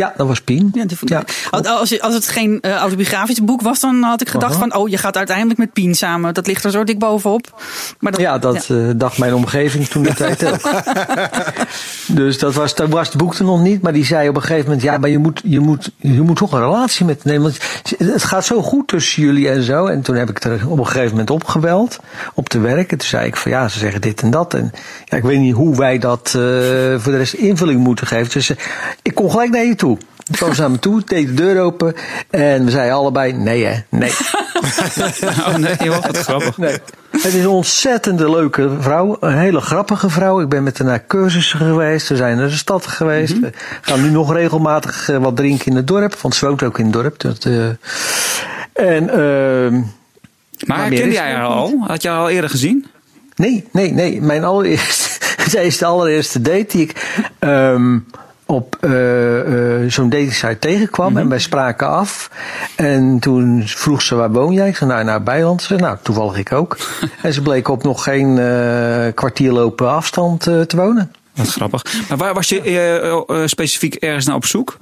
[0.00, 0.72] Ja, dat was Pien.
[1.04, 4.88] Ja, Als, als, het geen eh, autobiografisch boek was, dan had ik gedacht van, oh,
[4.88, 6.34] je gaat uiteindelijk met Pien samen.
[6.34, 7.62] Dat ligt er zo dik bovenop.
[7.98, 10.60] Maar dat, Ja, dat eh, dacht mijn omgeving toen de tijd ook.
[12.06, 13.82] dus dat was, dat was het boek er nog niet.
[13.82, 16.36] Maar die zei op een gegeven moment: Ja, maar je moet, je moet, je moet
[16.36, 17.42] toch een relatie met nemen.
[17.42, 17.58] Want
[17.98, 19.86] het gaat zo goed tussen jullie en zo.
[19.86, 21.98] En toen heb ik er op een gegeven moment opgebeld.
[22.34, 22.92] Op te werk.
[22.92, 24.54] En toen zei ik: van ja, ze zeggen dit en dat.
[24.54, 24.72] En
[25.04, 26.32] ja, ik weet niet hoe wij dat eh,
[26.98, 28.32] voor de rest invulling moeten geven.
[28.32, 28.52] Dus
[29.02, 29.89] ik kom gelijk naar je toe.
[29.98, 31.94] Toen kwam ze naar me toe, deed de deur open.
[32.30, 34.12] En we zeiden allebei: Nee, hè, nee.
[35.46, 36.56] Oh nee, joh, wat grappig.
[36.58, 36.78] Nee.
[37.10, 39.16] Het is een ontzettende leuke vrouw.
[39.20, 40.40] Een hele grappige vrouw.
[40.40, 42.08] Ik ben met haar naar cursussen geweest.
[42.08, 43.34] We zijn naar de stad geweest.
[43.34, 43.42] Mhm.
[43.42, 46.14] We gaan nu nog regelmatig eh, wat drinken in het dorp.
[46.20, 47.20] Want ze woont ook in het dorp.
[47.20, 47.66] Dat, eh,
[48.72, 51.84] en, ehm, Maar meer herkende is jij haar al?
[51.86, 52.86] Had je haar al eerder gezien?
[53.36, 54.20] nee, nee, nee.
[54.20, 55.08] Mijn allereerste.
[55.50, 57.22] zij is de allereerste date die ik.
[57.38, 57.98] ehm,
[58.50, 62.30] op eh, eh, zo'n datingsite tegenkwam en wij spraken af.
[62.76, 64.68] En toen vroeg ze waar woon jij?
[64.68, 65.60] Ik zei nou naar Bijland.
[65.60, 66.76] Ze zei nou toevallig ik ook.
[67.22, 71.12] en ze bleek op nog geen eh, kwartier lopen afstand te wonen.
[71.34, 71.84] Wat grappig.
[72.08, 72.60] Maar waar was je
[73.26, 74.78] eh, specifiek ergens naar op zoek?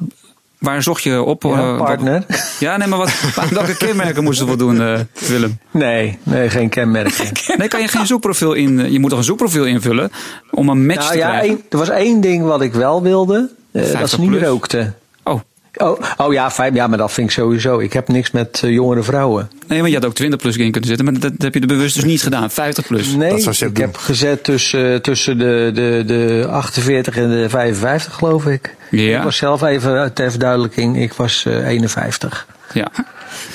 [0.58, 1.42] Waar zocht je op?
[1.42, 2.24] Ja, partner.
[2.58, 3.12] ja, nee, maar wat,
[3.50, 5.58] welke kenmerken moesten we voldoen, eh, Willem?
[5.70, 7.26] Nee, nee, geen kenmerken.
[7.56, 8.92] Nee, kan je geen zoekprofiel in...
[8.92, 10.10] Je moet toch een zoekprofiel invullen
[10.50, 11.48] om een match nou te ja, krijgen?
[11.48, 13.50] één- er was één ding wat ik wel wilde.
[13.78, 14.42] Eh, dat 50 ze niet plus.
[14.42, 14.92] rookte.
[15.24, 15.40] Oh,
[15.76, 16.74] Oh, oh ja, fijn.
[16.74, 17.78] Ja, maar dat vind ik sowieso.
[17.78, 19.50] Ik heb niks met eh, jongere vrouwen.
[19.66, 21.04] nee, maar je had ook 20 plus in kunnen zetten.
[21.04, 22.50] Maar dat, dat heb je er bewust dus niet gedaan.
[22.50, 23.14] 50 plus.
[23.14, 23.84] Nee, Dat zou ik doen.
[23.86, 28.74] heb gezet tussen, tussen de, de, de 48 en de 55, geloof ik.
[28.90, 29.16] Ja.
[29.18, 32.46] Ik was zelf even ter verduidelijking, ik was eh, 51.
[32.72, 32.90] Ja.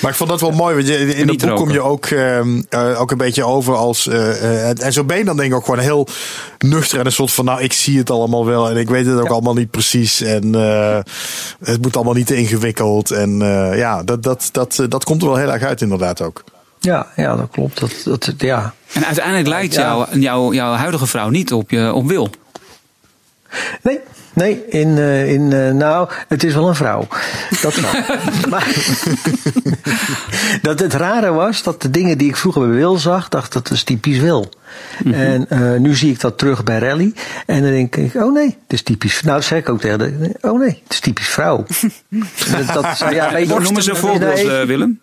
[0.00, 2.06] Maar ik vond dat wel mooi, want je, in het niet boek kom je ook,
[2.06, 4.06] ehm, eh, ook een beetje over als...
[4.06, 4.30] eh,
[4.70, 6.08] eh, en- zo ben je dan denk ik ook gewoon heel
[6.58, 7.44] nuchter en een soort van...
[7.44, 10.20] nou, ik zie het allemaal wel en ik weet het ook allemaal niet precies.
[10.20, 10.98] En eh,
[11.64, 13.10] het moet allemaal niet te ingewikkeld.
[13.10, 16.44] En eh, ja, dat, dat, dat, dat komt er wel heel erg uit inderdaad ook.
[16.80, 17.80] Ja, ja dat klopt.
[17.80, 18.74] Dat, dat, ja.
[18.92, 19.80] En uiteindelijk lijkt Ja.
[19.80, 22.30] jouw, jouw, jouw huidige vrouw niet op, je, op Wil.
[23.82, 23.98] Nee,
[24.34, 27.06] nee, in, eh, in, eh, nou, het is wel een vrouw.
[27.62, 27.90] Dat wel.
[28.50, 28.74] maar
[30.62, 33.70] dat het rare was dat de dingen die ik vroeger bij Wil zag, dacht dat
[33.70, 34.48] is typisch Wil.
[35.12, 37.12] En eh, nu zie ik dat terug bij Rally.
[37.46, 39.22] En dan denk ik, oh nee, het is typisch.
[39.22, 41.64] Nou, dat zei ik ook tegen de, oh nee, het is typisch vrouw.
[42.52, 45.00] dat, dat, ja, weet je, Noem eens een voorbeeld, nee, Willem.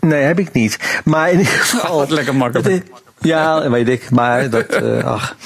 [0.00, 0.78] Nee, heb ik niet.
[1.04, 1.96] Maar in ieder geval.
[1.96, 2.68] Wat lekker makkelijk.
[2.68, 2.82] Het
[3.18, 4.10] Ja, weet ik.
[4.10, 4.66] Maar dat.
[4.66, 5.36] eh, ach.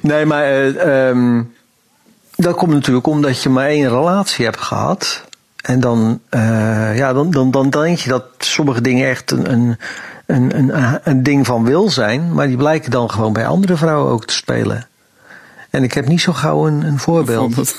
[0.00, 0.74] Nee, maar.
[0.76, 1.42] ehm,
[2.42, 5.24] dat komt natuurlijk omdat je maar één relatie hebt gehad.
[5.60, 9.76] En dan, eh, ja, dan, dan, dan denk je dat sommige dingen echt een, een,
[10.26, 12.32] een, een, een ding van wil zijn.
[12.34, 14.86] Maar die blijken dan gewoon bij andere vrouwen ook te spelen.
[15.70, 17.74] En ik heb niet zo gauw een, een voorbeeld.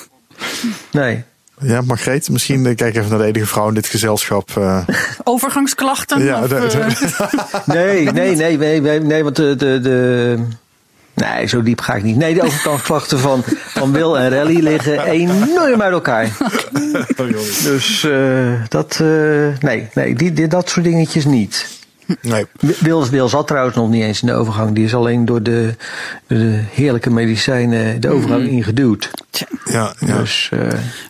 [0.91, 1.24] Nee.
[1.59, 4.49] Ja, Margreet, misschien eh, kijk even naar de enige vrouw in dit gezelschap.
[4.57, 4.88] eh.
[5.24, 6.24] Overgangsklachten?
[6.24, 7.30] ja, of, de- de-
[7.74, 10.39] Nee, nee, nee, nee, nee, nee, want de, de, de.
[11.14, 12.16] Nee, zo diep ga ik niet.
[12.18, 16.38] Nee, de overkansklachten van, van Wil en Rally liggen enorm uit elkaar.
[17.64, 18.99] Dus eh, dat.
[19.01, 19.07] eh,
[19.59, 21.80] nee, nee die, die, dat soort dingetjes niet.
[22.22, 22.45] nee.
[22.80, 24.76] Wil, Wil zat trouwens nog niet eens in de overgang.
[24.76, 25.76] Die is alleen door de,
[26.28, 29.12] de heerlijke medicijnen de overgang ingeduwd.
[29.66, 30.18] Ja, ja.
[30.18, 30.59] Dus eh,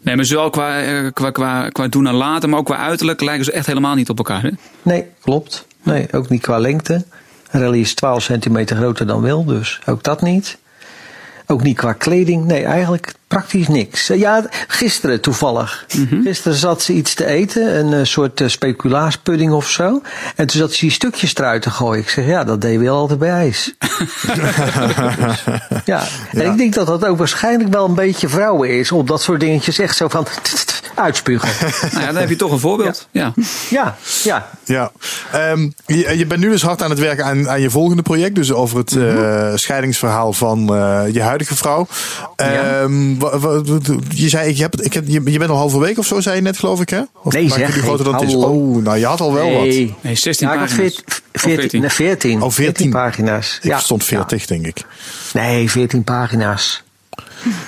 [0.02, 0.82] Nee, maar zowel qua,
[1.14, 4.10] qua, qua, qua doen en laten, maar ook qua uiterlijk lijken ze echt helemaal niet
[4.10, 4.42] op elkaar.
[4.42, 4.50] Hè?
[4.84, 5.66] nee, klopt.
[5.84, 7.06] Nee, ook niet qua lengte.
[7.52, 10.58] Rally is 12 centimeter groter dan Wil, dus ook dat niet.
[11.48, 12.46] Ook niet qua kleding.
[12.46, 14.10] Nee, eigenlijk praktisch niks.
[14.10, 15.86] Eh, Ja, gisteren toevallig.
[16.24, 20.02] Gisteren zat ze iets te eten, een eh, soort eh, speculaaspudding of zo.
[20.36, 22.02] En toen zat ze die stukjes eruit te gooien.
[22.02, 23.74] Ik zeg, ja, dat deed Wil altijd bij ijs.
[25.86, 28.92] ja, en ik denk dat dat ook waarschijnlijk wel een beetje vrouwen is.
[28.92, 30.28] Om dat soort dingetjes echt zo van
[30.96, 31.50] uitspugen.
[31.92, 33.08] Nou ja, dan heb je toch een voorbeeld.
[33.12, 33.34] Ja.
[33.70, 34.50] Ja, ja.
[34.64, 34.92] Ja,
[35.32, 38.36] Ehm, je, je bent nu dus hard aan het werken aan, aan je volgende project.
[38.36, 41.88] Dus over het eh, scheidingsverhaal van eh, je huidige vrouw.
[42.36, 43.62] Ehm, wa- wa-
[44.10, 46.58] je zei, je, ik heb, je, je bent al halverwege of zo, zei je net,
[46.60, 47.02] geloof ik, hè?
[47.24, 48.36] Of Nee, maak je zeg, die groter dan het is?
[48.36, 49.62] Oh, nou, je had al wel wat.
[49.62, 49.96] Nee.
[50.02, 50.94] Nee, 16 Ja, ik pagina's.
[50.94, 51.04] 14,
[51.34, 52.42] Of 14, nee, 14.
[52.42, 52.90] Oh, 14.
[52.92, 53.58] pagina's.
[53.62, 54.78] Ik ja, stond 40, denk ik.
[54.78, 55.42] ja.
[55.42, 56.84] Nee, 14 pagina's.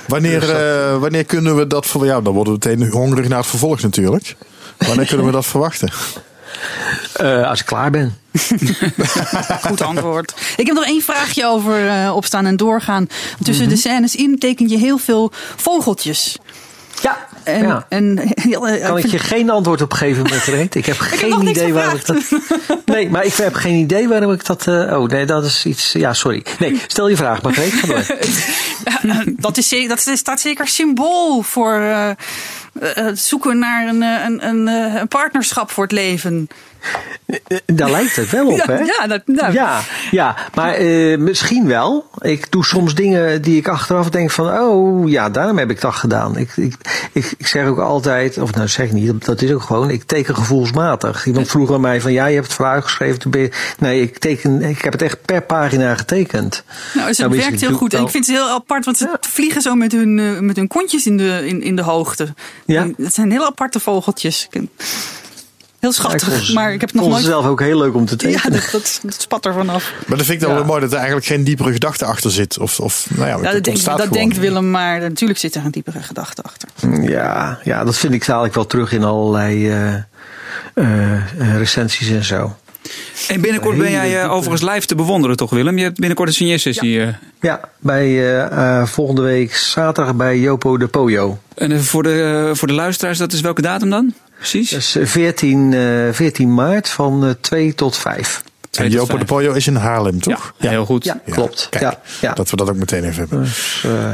[0.07, 2.05] Wanneer, eh, wanneer kunnen we dat voor?
[2.05, 4.35] Ja, dan worden we meteen hongerig naar het vervolg natuurlijk.
[4.77, 5.89] Wanneer kunnen we dat verwachten?
[7.13, 8.17] Eh, als ik klaar ben.
[9.67, 10.33] Goed antwoord.
[10.57, 13.07] Ik heb nog één vraagje over eh, opstaan en doorgaan.
[13.43, 16.37] Tussen de scènes in teken je heel veel vogeltjes.
[17.01, 17.27] Ja.
[17.43, 17.85] En, ja.
[17.89, 20.75] en heel, eh, Kan ik je geen antwoord op geven, Margreet?
[20.75, 22.17] Ik heb geen idee waarom ik dat.
[22.85, 24.67] Nee, maar ik heb geen idee waarom ik dat.
[24.67, 25.91] oh, nee, dat is iets.
[25.91, 26.43] Ja, sorry.
[26.59, 27.73] Nee, stel je vraag, Margreet.
[27.73, 28.03] Ga door.
[29.25, 31.81] dat, is, dat is- staat zeker symbool voor
[32.79, 36.47] het zoeken naar een, eh, een, een, eh, een partnerschap voor het leven.
[37.25, 38.77] Eh, Daar lijkt het wel op, Ja, hè?
[38.79, 39.79] ja, dat, nou, Ja,
[40.11, 42.05] ja, maar eh, misschien wel.
[42.21, 45.93] Ik doe soms dingen die ik achteraf denk van, oh ja, daarom heb ik dat
[45.95, 46.37] gedaan.
[46.37, 46.75] Ik, ik,
[47.11, 50.03] ik, ik zeg ook altijd, of nou zeg ik niet, dat is ook gewoon, ik
[50.03, 51.25] teken gevoelsmatig.
[51.25, 53.19] Iemand vroeg aan mij van, ja, je hebt het verhaal geschreven.
[53.19, 56.63] toen ben je- Nee, ik, teken, ik heb het echt per pagina getekend.
[56.93, 57.93] Nou, dus het Nou, werkt heel goed.
[57.93, 60.67] En ik vind het heel apart, want ze vliegen zo met hun, eh, met hun
[60.67, 62.33] kontjes in de, in, in de hoogte.
[62.65, 62.87] Ja.
[62.97, 64.47] Het zijn heel aparte vogeltjes.
[64.51, 64.67] Heel
[65.79, 67.33] Ja, schattig, ik vond ze- maar ik heb het nog vond ze nooit...
[67.41, 68.51] zelf ook heel leuk om te Ja, tekenen.
[68.61, 69.91] dat, dat, dat spat er vanaf.
[70.07, 70.55] Maar dat vind ik dan Ja.
[70.55, 72.59] wel mooi dat er eigenlijk geen diepere gedachte achter zit.
[72.59, 75.55] Of, of nou ja, Ja, het dat, denkt, ontstaat dat denkt Willem, maar natuurlijk zit
[75.55, 76.69] er een diepere gedachte achter.
[77.01, 79.93] Ja, ja, dat vind ik dadelijk wel terug in allerlei eh,
[80.73, 82.55] eh, recensies en zo.
[83.27, 85.77] En binnenkort ben jij eh, diepe- overigens live te bewonderen, toch Willem?
[85.77, 87.01] Je hebt binnenkort een signeersessie.
[87.01, 87.07] eh.
[87.41, 91.39] Ja, bij eh, eh, volgende week zaterdag bij Jopo de Poyo.
[91.55, 94.13] En voor, de, voor de luisteraars, dat is welke datum dan?
[94.37, 94.69] Precies?
[94.69, 95.79] Dat is eh, 14, eh,
[96.11, 98.43] 14 maart van eh, 2 tot 5.
[98.71, 100.53] En Jopo de Pollo is in Haarlem, toch?
[100.57, 101.03] Ja, heel goed.
[101.03, 101.67] Ja, klopt.
[101.69, 102.33] Kijk, Ja, ja.
[102.33, 103.39] Dat we dat ook meteen even hebben.
[103.43, 104.11] Dus, eh,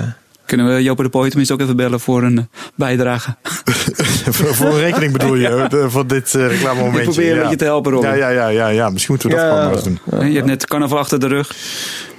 [0.49, 2.43] Kunnen we Jopo de Pooi tenminste ook even bellen voor een eh,
[2.75, 3.35] bijdrage?
[4.35, 6.99] voor, voor een rekening bedoel je, de- voor dit uh, reclamemomentje.
[7.01, 7.41] Ik probeer een ja.
[7.41, 8.09] beetje te helpen, Robin.
[8.09, 8.89] Ja, ja, ja, ja, ja.
[8.89, 9.51] misschien moeten we dat Ja.
[9.51, 9.83] gewoon maar eens
[10.19, 10.29] doen.
[10.29, 11.55] Je hebt net carnaval achter de rug.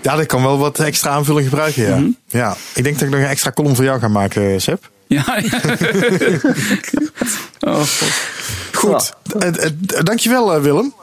[0.03, 1.97] Ja, dat kan wel wat extra aanvulling gebruiken, ja.
[1.97, 2.09] Mhm.
[2.27, 2.57] ja.
[2.75, 4.89] Ik denk dat ik nog een extra column voor jou ga maken, Seb.
[5.07, 5.61] Ja, ja.
[7.71, 7.83] oh,
[8.73, 9.15] God.
[9.23, 9.43] Goed.
[9.43, 9.71] Eh, eh,
[10.03, 10.95] dankjewel, eh, Willem.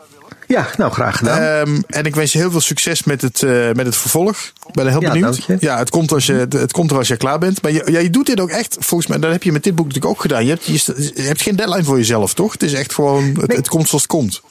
[0.48, 1.42] Ja, nou graag gedaan.
[1.42, 4.52] Ehm, en ik wens je heel veel succes met het, eh, met het vervolg.
[4.68, 5.46] Ik ben heel Ja, benieuwd.
[5.60, 7.62] Ja, het komt, als je, het, het komt er als je klaar bent.
[7.62, 9.76] Maar je, ja, je doet dit ook echt, volgens mij, dat heb je met dit
[9.76, 10.46] boek natuurlijk ook gedaan.
[10.46, 12.52] Je hebt, je, hebt geen deadline voor jezelf, toch?
[12.52, 14.42] Het is echt gewoon, het, het komt zoals het komt.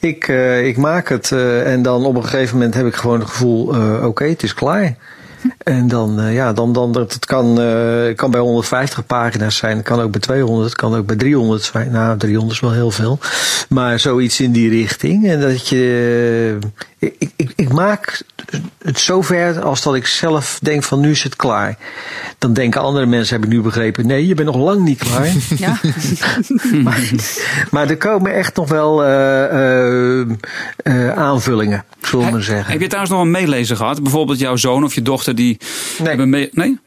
[0.00, 3.20] Ik, eh, ik maak het eh, en dan op een gegeven moment heb ik gewoon
[3.20, 3.74] het gevoel,
[4.04, 4.96] oké, het is klaar.
[5.66, 9.76] En dan, eh, ja, dan, dan dat het kan, eh, kan bij 150 pagina's zijn,
[9.76, 11.90] het kan ook bij 200, het kan ook bij 300 zijn.
[11.90, 13.18] Nou, 300 is wel heel veel.
[13.68, 15.28] Maar zoiets in die richting.
[15.28, 16.58] En dat je,
[16.98, 18.24] eh, ik, ik, ik maak
[18.82, 21.78] het zover als dat ik zelf denk van nu is het klaar.
[22.38, 25.24] Dan denken andere mensen, heb ik nu begrepen, nee, je bent nog lang niet klaar.
[25.56, 25.80] Ja.
[26.84, 27.10] maar,
[27.70, 30.26] maar er komen echt nog wel eh, eh,
[30.76, 32.72] eh, aanvullingen, zullen we maar zeggen.
[32.72, 34.02] Heb je trouwens nog een meelezer gehad?
[34.02, 35.58] Bijvoorbeeld jouw zoon of je dochter die
[36.02, 36.48] hebben mee...
[36.52, 36.78] Nee?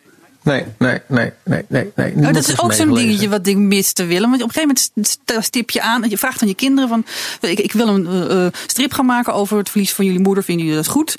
[0.43, 1.91] Nee, nee, nee, nee, nee.
[1.95, 2.13] nee.
[2.15, 4.29] Oh, dat is ook zo'n dingetje wat ik mis te willen.
[4.29, 6.09] Want op een gegeven moment st- stip je aan.
[6.09, 7.05] Je vraagt aan je kinderen van...
[7.41, 10.43] Ik, ik wil een eh, eh, strip gaan maken over het verlies van jullie moeder.
[10.43, 11.17] Vinden jullie dat goed?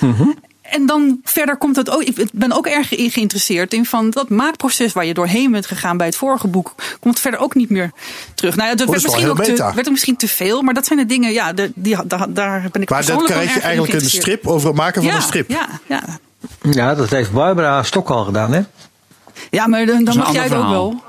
[0.00, 0.28] Mhm.
[0.70, 2.02] En dan verder komt het ook.
[2.02, 5.96] Ik ben ook erg ge- geïnteresseerd in van dat maakproces waar je doorheen bent gegaan
[5.96, 6.74] bij het vorige boek.
[7.00, 7.90] Komt verder ook niet meer
[8.34, 8.56] terug.
[8.56, 10.62] Nou dat Oh, werd dat misschien, ook te, werd misschien te veel.
[10.62, 13.54] Maar dat zijn de dingen, ja, de, die, daar, daar ben ik Maar dat krijg
[13.54, 15.50] je eigenlijk een strip over het maken van ja, een strip.
[15.50, 16.02] Ja, ja.
[16.70, 18.60] Ja, dat heeft Barbara Stok al gedaan, hè?
[19.50, 21.02] ja, maar dan, mag jij het ook wel.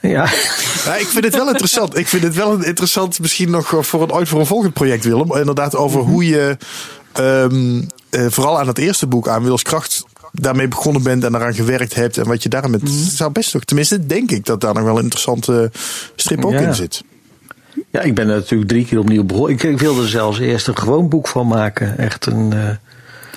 [0.00, 0.26] Ja.
[0.84, 1.98] Ja, ik vind het wel interessant.
[1.98, 5.36] Ik vind het wel interessant, misschien nog voor een, ooit voor een volgend project, Willem.
[5.36, 6.10] Inderdaad, over Mhm.
[6.10, 6.56] hoe je
[7.14, 11.94] ehm, eh, vooral aan het eerste boek, aan Wilskracht, daarmee begonnen bent en eraan gewerkt
[11.94, 12.16] hebt.
[12.18, 12.82] En wat je daar met.
[12.82, 12.92] Mhm.
[12.92, 15.70] zou best nog, tenminste, denk ik dat daar nog wel een interessante
[16.16, 16.58] strip ook Ja.
[16.60, 17.02] in zit.
[17.90, 19.52] ja, ik ben er natuurlijk drie keer opnieuw begonnen.
[19.52, 21.98] Ik, ik wilde er zelfs eerst een gewoon boek van maken.
[21.98, 22.52] Echt een...
[22.52, 22.68] eh,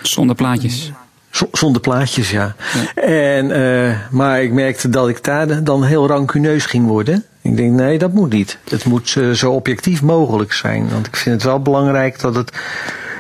[0.02, 0.92] Zonder plaatjes.
[1.32, 2.56] Z- Zonder plaatjes, ja.
[2.96, 7.24] En, eh, maar ik merkte dat ik daar dan heel rancuneus ging worden.
[7.42, 8.58] Ik denk, nee, dat moet niet.
[8.70, 10.90] Het moet zo objectief mogelijk zijn.
[10.90, 12.52] Want ik vind het wel belangrijk dat het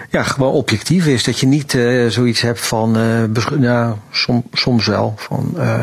[0.10, 1.24] ja, gewoon objectief is.
[1.24, 5.80] Dat je niet eh, zoiets hebt van, eh nou, som, soms wel, van eh,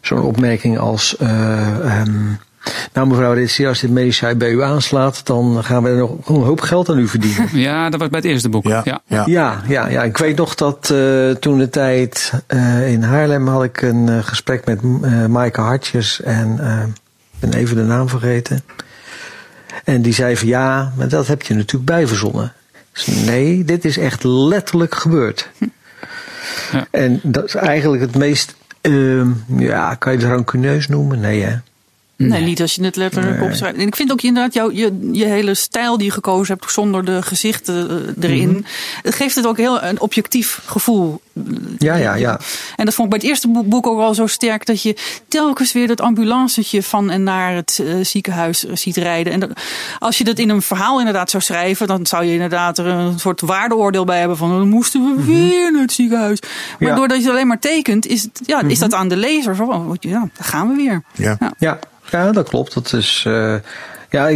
[0.00, 1.16] zo'n opmerking als...
[1.16, 2.12] eh, ehm,
[2.92, 6.42] nou mevrouw Ritsi, als dit medicijn bij u aanslaat, dan gaan we er nog een
[6.42, 7.48] hoop geld aan u verdienen.
[7.68, 8.64] Ja, dat was bij het eerste boek.
[8.66, 9.00] Ja, Ja.
[9.06, 9.24] ja.
[9.26, 13.64] Ja, ja, ja, ik weet nog dat eh, toen de tijd eh, in Haarlem had
[13.64, 18.64] ik een gesprek met eh Maaike Hartjes en eh, ik ben even de naam vergeten.
[19.84, 22.52] En die zei van ja, maar dat heb je natuurlijk bijverzonnen.
[23.24, 25.48] Nee, dit is echt letterlijk gebeurd.
[26.72, 26.86] Ja.
[26.90, 31.20] En dat is eigenlijk het meest, ehm, ja, kan je het rancuneus noemen?
[31.20, 31.56] Nee hè?
[32.16, 33.48] Nee, niet als je het letterlijk Nee.
[33.48, 33.78] opschrijft.
[33.78, 37.04] En ik vind ook inderdaad jouw, je, je hele stijl die je gekozen hebt zonder
[37.04, 38.50] de gezichten eh, erin.
[38.50, 38.62] Mhm.
[39.02, 41.20] Het geeft het ook heel een objectief gevoel.
[41.78, 42.40] Ja, ja, ja.
[42.76, 44.96] En dat vond ik bij het eerste boek, ook al zo sterk dat je
[45.28, 49.32] telkens weer dat ambulancetje van en naar het eh, ziekenhuis eh, ziet rijden.
[49.32, 49.50] En dat,
[49.98, 53.18] als je dat in een verhaal inderdaad zou schrijven, dan zou je inderdaad er een
[53.18, 56.40] soort waardeoordeel bij hebben van dan moesten we weer naar het ziekenhuis.
[56.40, 56.84] Maar Mhm.
[56.84, 56.88] Ja.
[56.88, 56.96] Mhm.
[56.98, 59.68] doordat je het alleen maar tekent, is, het, ja, is dat aan de lezer van,
[59.68, 61.02] oh, ja, daar gaan we weer.
[61.12, 61.36] Ja.
[61.58, 61.78] Ja,
[62.10, 62.74] ja, dat klopt.
[62.74, 63.54] Dat is, eh,
[64.12, 64.30] ja,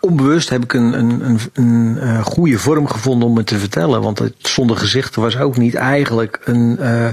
[0.00, 4.00] onbewust heb ik een, een, een, een eh, goede vorm gevonden om het te vertellen.
[4.02, 7.04] Want het zonder gezichten was ook niet eigenlijk een, eh,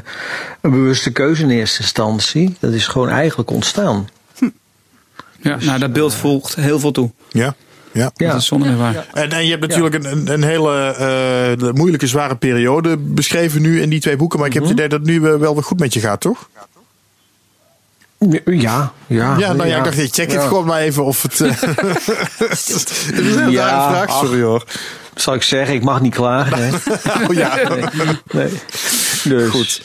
[0.62, 2.56] een bewuste keuze in eerste instantie.
[2.60, 4.08] Dat is gewoon eigenlijk ontstaan.
[5.42, 7.12] Ja, nou, dat beeld volgt heel veel toe.
[7.30, 7.56] Ja.
[7.92, 8.12] Ja.
[8.16, 8.28] Ja.
[8.32, 9.08] Dat is zonder meer waar.
[9.14, 10.96] En, en je hebt natuurlijk een, een, een hele
[11.62, 14.40] eh, moeilijke, zware periode beschreven nu in die twee boeken.
[14.40, 14.72] Maar ik heb Mhm.
[14.72, 16.50] het idee dat het nu eh, wel weer goed met je gaat, toch?
[18.46, 19.36] Ja, ja.
[19.38, 20.48] Ja, nou ja, ik dacht, ik check het Ja.
[20.48, 21.42] gewoon maar even of het...
[21.42, 21.50] eh,
[22.38, 24.26] het is een Ja, rare vraag, ach.
[24.26, 24.64] sorry hoor.
[25.16, 26.58] Zal ik zeggen, ik mag niet klagen.
[26.58, 26.70] Hè?
[27.28, 27.60] Oh ja.
[28.32, 28.50] Nee.
[29.24, 29.50] Dus.
[29.50, 29.82] Goed.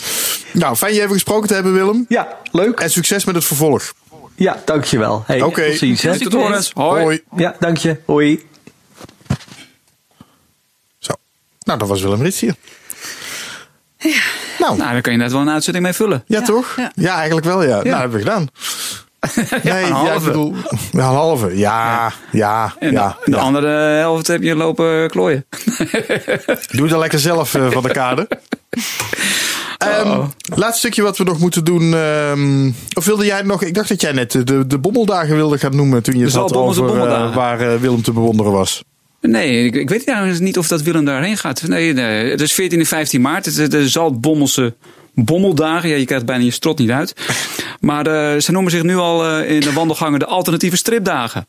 [0.52, 2.04] Nou, fijn je even gesproken te hebben, Willem.
[2.08, 2.80] Ja, leuk.
[2.80, 3.92] En succes met het vervolg.
[4.34, 5.22] Ja, dankjewel.
[5.26, 5.68] Hey, Oké.
[5.68, 6.02] Tot ziens.
[6.02, 6.18] Hè?
[6.18, 6.70] Tot horens.
[6.74, 7.02] Hoi.
[7.02, 7.22] Hoi.
[7.36, 7.96] Ja, dank je.
[8.06, 8.46] Hoi.
[10.98, 11.12] Zo.
[11.58, 12.54] Nou, dat was Willem Rits hier.
[14.58, 16.24] Nou, Nou, daar kan je net wel een uitzending mee vullen.
[16.26, 16.74] ja, toch?
[16.76, 16.90] ja.
[16.94, 17.14] Ja.
[17.16, 17.68] eigenlijk wel, ja.
[17.68, 18.48] Nou, dat hebben we gedaan.
[19.62, 20.26] Nee, een ja, ik halve.
[20.26, 20.54] bedoel,
[20.92, 21.56] ja, een halve.
[21.58, 23.08] Ja, ja, ja.
[23.24, 23.42] de, de ja.
[23.42, 25.46] andere helft heb je lopen klooien.
[26.70, 28.28] Doe het dan lekker zelf eh, van de kade.
[29.78, 30.20] Ehm,
[30.54, 31.94] laatste stukje wat we nog moeten doen.
[31.94, 33.62] ehm, of wilde jij nog...
[33.62, 36.92] Ik dacht dat jij net de, de bommeldagen wilde gaan noemen toen je Zaltbommelse over
[36.96, 37.34] bommeldagen.
[37.34, 38.84] waar eh, Willem te bewonderen was.
[39.20, 41.62] Nee, ik, ik weet niet of dat Willem daarheen gaat.
[41.68, 43.44] Nee, nee het is 14 en 15 maart.
[43.44, 44.74] Het is de Zaltbommelse
[45.14, 45.88] bommeldagen.
[45.88, 47.14] Ja, je krijgt bijna je strot niet uit.
[47.80, 51.46] Maar eh, ze noemen zich nu al eh, in de wandelgangen de alternatieve stripdagen.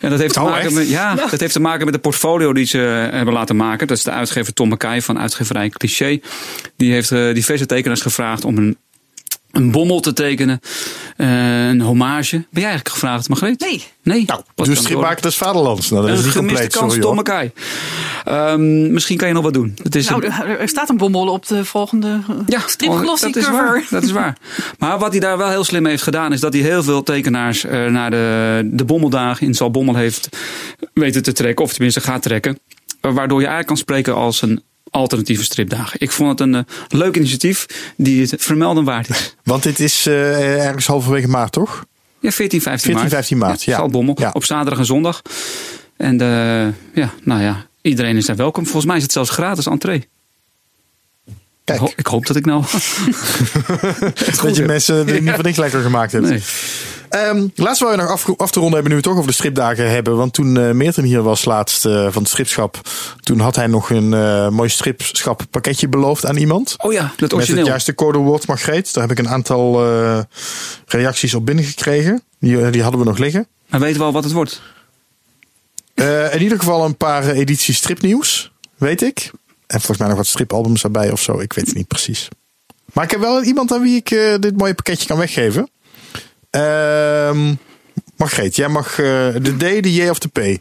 [0.00, 0.74] En dat heeft, te Oh, maken echt?
[0.74, 3.86] met, ja, dat heeft te maken met de portfolio die ze eh, hebben laten maken.
[3.86, 6.20] Dat is de uitgever Tom McKay van uitgeverij Cliché.
[6.76, 8.76] Die heeft eh, diverse tekenaars gevraagd om een
[9.50, 10.60] een bommel te tekenen.
[11.16, 12.36] eh, een hommage.
[12.36, 13.60] Ben jij eigenlijk gevraagd, Margreet?
[13.60, 13.84] Nee.
[14.02, 14.24] Nee.
[14.26, 15.90] Nou, dus kan stripmaker des Vaderlands.
[15.90, 17.50] Nou, dat is Een niet gemiste compleet, kans, domme kai.
[18.24, 19.76] Ehm, misschien kan je nog wat doen.
[19.82, 23.36] Het is Nou, een- er staat een bommel op de volgende ja, ja, stripglossy dat
[23.36, 23.64] is cover.
[23.64, 23.86] waar.
[23.90, 24.36] Dat is waar.
[24.78, 27.64] Maar wat hij daar wel heel slim heeft gedaan, is dat hij heel veel tekenaars
[27.64, 30.28] eh, naar de, de bommeldagen in Zalbommel heeft
[30.94, 32.58] weten te trekken, of tenminste gaat trekken.
[33.00, 36.00] Eh, Waardoor je eigenlijk kan spreken als een alternatieve stripdagen.
[36.00, 37.66] Ik vond het een eh, leuk initiatief
[37.96, 39.36] die het vermelden waard is.
[39.44, 41.84] Want dit is eh, ergens halverwege maart, toch?
[42.20, 43.00] Ja, 14, 15 maart.
[43.02, 43.76] 14, 15 maart, ja.
[43.76, 44.30] Zaltbommel, Ja.
[44.32, 45.22] op zaterdag en zondag.
[45.96, 48.64] En eh, ja, nou ja, iedereen is daar welkom.
[48.64, 50.08] Volgens mij is het zelfs gratis entree.
[51.68, 52.64] Ik, Kijk, ho- ik hoop dat ik nou...
[54.42, 56.28] dat je mensen dit niet voor niks lekker gemaakt hebt.
[56.28, 56.42] Nee.
[57.08, 59.26] Ehm, laatst wou je nog af, af te ronden hebben, nu we het toch over
[59.26, 60.16] de stripdagen hebben.
[60.16, 62.80] Want toen Meerten hier was laatst eh, van het stripschap,
[63.20, 66.74] toen had hij nog een eh, mooi stripschap pakketje beloofd aan iemand.
[66.78, 67.58] Oh ja, dat Met origineel.
[67.60, 68.94] het juiste codewoord Margreet.
[68.94, 69.84] Daar heb ik een aantal
[70.86, 72.22] reacties op binnengekregen.
[72.40, 73.46] Die, die hadden we nog liggen.
[73.68, 74.62] Maar weten we al wat het wordt?
[76.32, 79.30] In ieder geval een paar edities stripnieuws, weet ik.
[79.68, 81.38] En volgens mij nog wat stripalbums erbij of zo.
[81.38, 82.28] Ik weet het niet precies.
[82.92, 85.70] Maar ik heb wel iemand aan wie ik eh, dit mooie pakketje kan weggeven.
[86.50, 87.54] Ehm
[88.16, 88.96] Margreet, jij mag eh,
[89.42, 90.58] de D, de J of de P.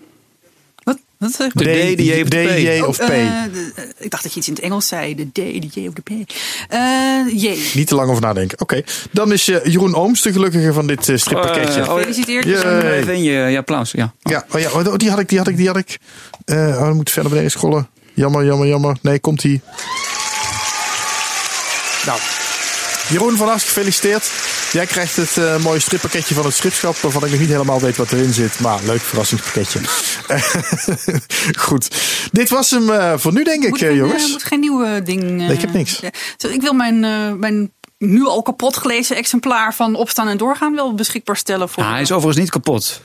[0.84, 0.98] Wat?
[1.18, 2.48] Wat zeg De D, de J of de P.
[2.48, 3.02] D, J of P.
[3.02, 3.44] Oh, eh,
[3.98, 5.16] ik dacht dat je iets in het Engels zei.
[5.16, 6.10] De D, de J of de P.
[6.70, 7.58] Eh J.
[7.74, 8.60] Niet te lang over nadenken.
[8.60, 8.82] Oké,
[9.12, 11.84] dan is Jeroen Ooms de gelukkige van dit strippakketje.
[11.84, 12.46] Gefeliciteerd.
[13.08, 13.92] In je, je applaus.
[13.92, 14.14] Ja.
[14.22, 15.98] Ja, oh ja, oh, die had ik, die had ik, die had ik.
[16.46, 17.90] Eh oh, dan moet verder beneden scrollen.
[18.18, 18.96] Jammer, jammer, jammer.
[19.02, 19.62] Nee, komt ie.
[22.06, 22.20] Nou,
[23.10, 24.32] Jeroen van harte gefeliciteerd.
[24.72, 27.96] Jij krijgt het eh, mooie strippakketje van het stripschap, waarvan ik nog niet helemaal weet
[27.98, 28.60] wat erin zit.
[28.60, 29.80] Maar leuk verrassingspakketje.
[31.68, 31.88] Goed.
[32.32, 34.24] Dit was hem eh, voor nu, denk ik, eh, jongens.
[34.26, 35.24] eh, moet geen nieuwe ding.
[35.24, 35.98] Nee, ik heb niks.
[36.00, 36.10] ja.
[36.38, 40.76] Zo, ik wil mijn, eh, mijn nu al kapot gelezen exemplaar van Opstaan en Doorgaan
[40.76, 41.84] wel beschikbaar stellen voor.
[41.84, 43.02] Ah, hij is overigens niet kapot.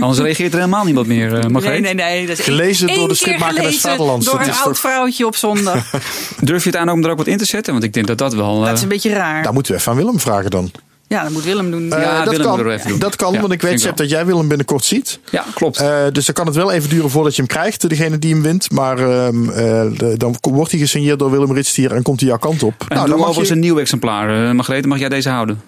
[0.00, 2.26] Anders reageert er helemaal niemand meer, uh, Nee, nee, nee.
[2.26, 4.26] Dat is Gelezen één door de stripmaker des Vaderlands.
[4.26, 5.90] Door een oud vrouwtje op zondag.
[6.40, 7.72] Durf je het aan om er ook wat in te zetten?
[7.72, 8.58] Want ik denk dat dat wel...
[8.58, 9.42] dat eh, is een beetje raar.
[9.42, 10.70] Daar moeten we even aan Willem vragen dan.
[11.12, 11.92] Ja, dat moet Willem doen.
[11.92, 12.98] Eh, Ja, dat, Willem kan, moet er even doen.
[12.98, 15.18] dat kan, Ja, want ik weet Sepp, dat jij Willem binnenkort ziet.
[15.30, 15.78] Ja, klopt.
[15.80, 18.42] Eh, dus dan kan het wel even duren voordat je hem krijgt, degene die hem
[18.42, 18.70] wint.
[18.70, 19.84] Maar ehm, eh,
[20.16, 22.74] dan wordt hij gesigneerd door Willem Ritstier en komt hij jouw kant op.
[22.78, 24.44] en nou, doe dan mag overigens je, een nieuw exemplaar.
[24.44, 25.62] Uh, Margrethe, mag jij deze houden?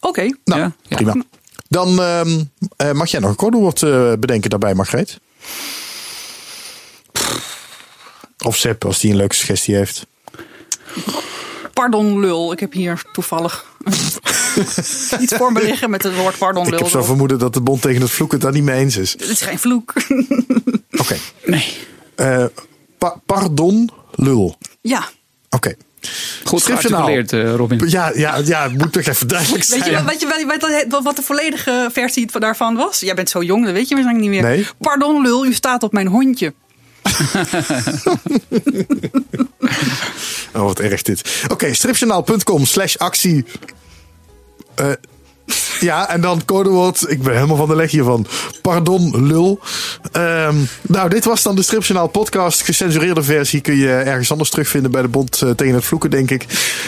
[0.00, 0.28] Oké.
[0.44, 0.72] nou, Ja?
[0.88, 1.14] Prima.
[1.68, 2.42] Dan ehm,
[2.76, 5.18] eh, mag jij nog een codewoord eh, bedenken daarbij, Margreet.
[8.44, 10.06] Of Sepp, als die een leuke suggestie heeft.
[11.72, 12.52] Pardon lul.
[12.52, 13.64] Ik heb hier toevallig
[15.22, 17.82] iets voor me liggen met het woord pardon Ik heb zo vermoeden dat de bond
[17.82, 19.12] tegen het vloeken het daar niet mee eens is.
[19.12, 19.92] Het is geen vloek.
[21.02, 21.16] Oké.
[21.44, 21.76] Nee.
[22.14, 22.44] Eh,
[22.98, 24.56] pa- pardon, lul.
[24.80, 25.08] ja.
[25.50, 25.74] Oké.
[26.44, 27.04] Goed Stripjournaal.
[27.06, 27.88] gearticuleerd, eh, Robin.
[27.88, 29.80] Ja, ja, ja, moet toch even duidelijk zijn.
[29.80, 33.00] Weet je, wel- weet je weet wat, wat de volledige versie daarvan was?
[33.00, 34.50] Jij bent zo jong, dat weet je waarschijnlijk niet meer.
[34.50, 34.66] Nee.
[34.78, 36.54] Pardon lul, u staat op mijn hondje.
[40.54, 41.44] Oh, wat erg dit.
[41.48, 43.44] Oké, stripjournaal.com slash actie.
[44.76, 44.96] Uh,
[45.80, 47.10] ja, en dan codewoord.
[47.10, 48.26] Ik ben helemaal van de leg hiervan.
[48.62, 49.60] Pardon, lul.
[50.12, 52.62] Ehm, nou, dit was dan de Stripjournaal podcast.
[52.62, 56.30] Gecensureerde versie kun je ergens anders terugvinden bij de Bond eh, tegen het vloeken, denk
[56.30, 56.46] ik.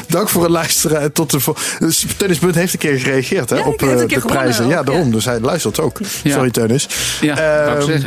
[0.09, 1.01] Dank voor het luisteren.
[1.01, 4.23] en Tot de dus Tennis Bunt heeft een keer gereageerd hè, Ja, op eh, de
[4.27, 4.69] prijzen.
[4.69, 5.07] Ja, daarom.
[5.07, 5.13] ja.
[5.13, 6.01] Dus hij luistert ook.
[6.23, 6.33] Ja.
[6.33, 6.89] Sorry, Tennis.
[7.21, 8.01] Ja, Ehm.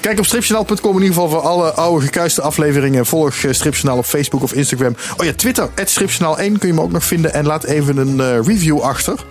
[0.00, 3.06] Kijk op stripjournaal.com in ieder geval voor alle oude gekuiste afleveringen.
[3.06, 4.96] Volg eh, Stripjournaal op Facebook of Instagram.
[5.16, 7.32] Oh ja, Twitter, stripjournaal1 kun je me ook nog vinden.
[7.32, 9.24] En laat even een review achter.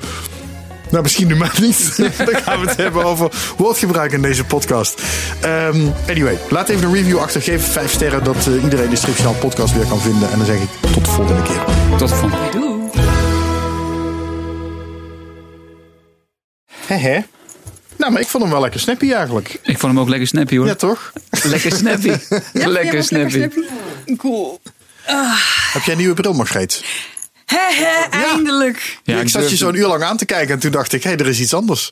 [0.96, 1.98] Nou, misschien nu maar niet.
[2.18, 5.02] Dan gaan we het hebben over woordgebruik in deze podcast.
[5.42, 7.42] Ehm, anyway, laat even een review achter.
[7.42, 10.32] Geef vijf sterren dat eh, iedereen de Stripjournaal podcast weer kan vinden.
[10.32, 11.64] En dan zeg ik tot de volgende keer.
[11.98, 12.50] Tot de volgende.
[12.52, 12.90] Doei.
[16.86, 17.24] Hehe.
[17.98, 19.60] Nou, maar ik vond hem wel lekker snappy eigenlijk.
[19.62, 20.68] Ik vond hem ook lekker snappy hoor.
[20.68, 21.14] Ja, toch?
[21.44, 22.14] Lekker snappy.
[22.54, 23.50] lekker snappy.
[24.18, 24.60] Cool.
[25.74, 26.84] Heb jij een nieuwe bril, Margreet?
[27.46, 29.00] He, he, eindelijk.
[29.04, 31.10] Ja, ik zat je zo'n uur lang aan te kijken en toen dacht ik, hé,
[31.10, 31.92] hey, er is iets anders.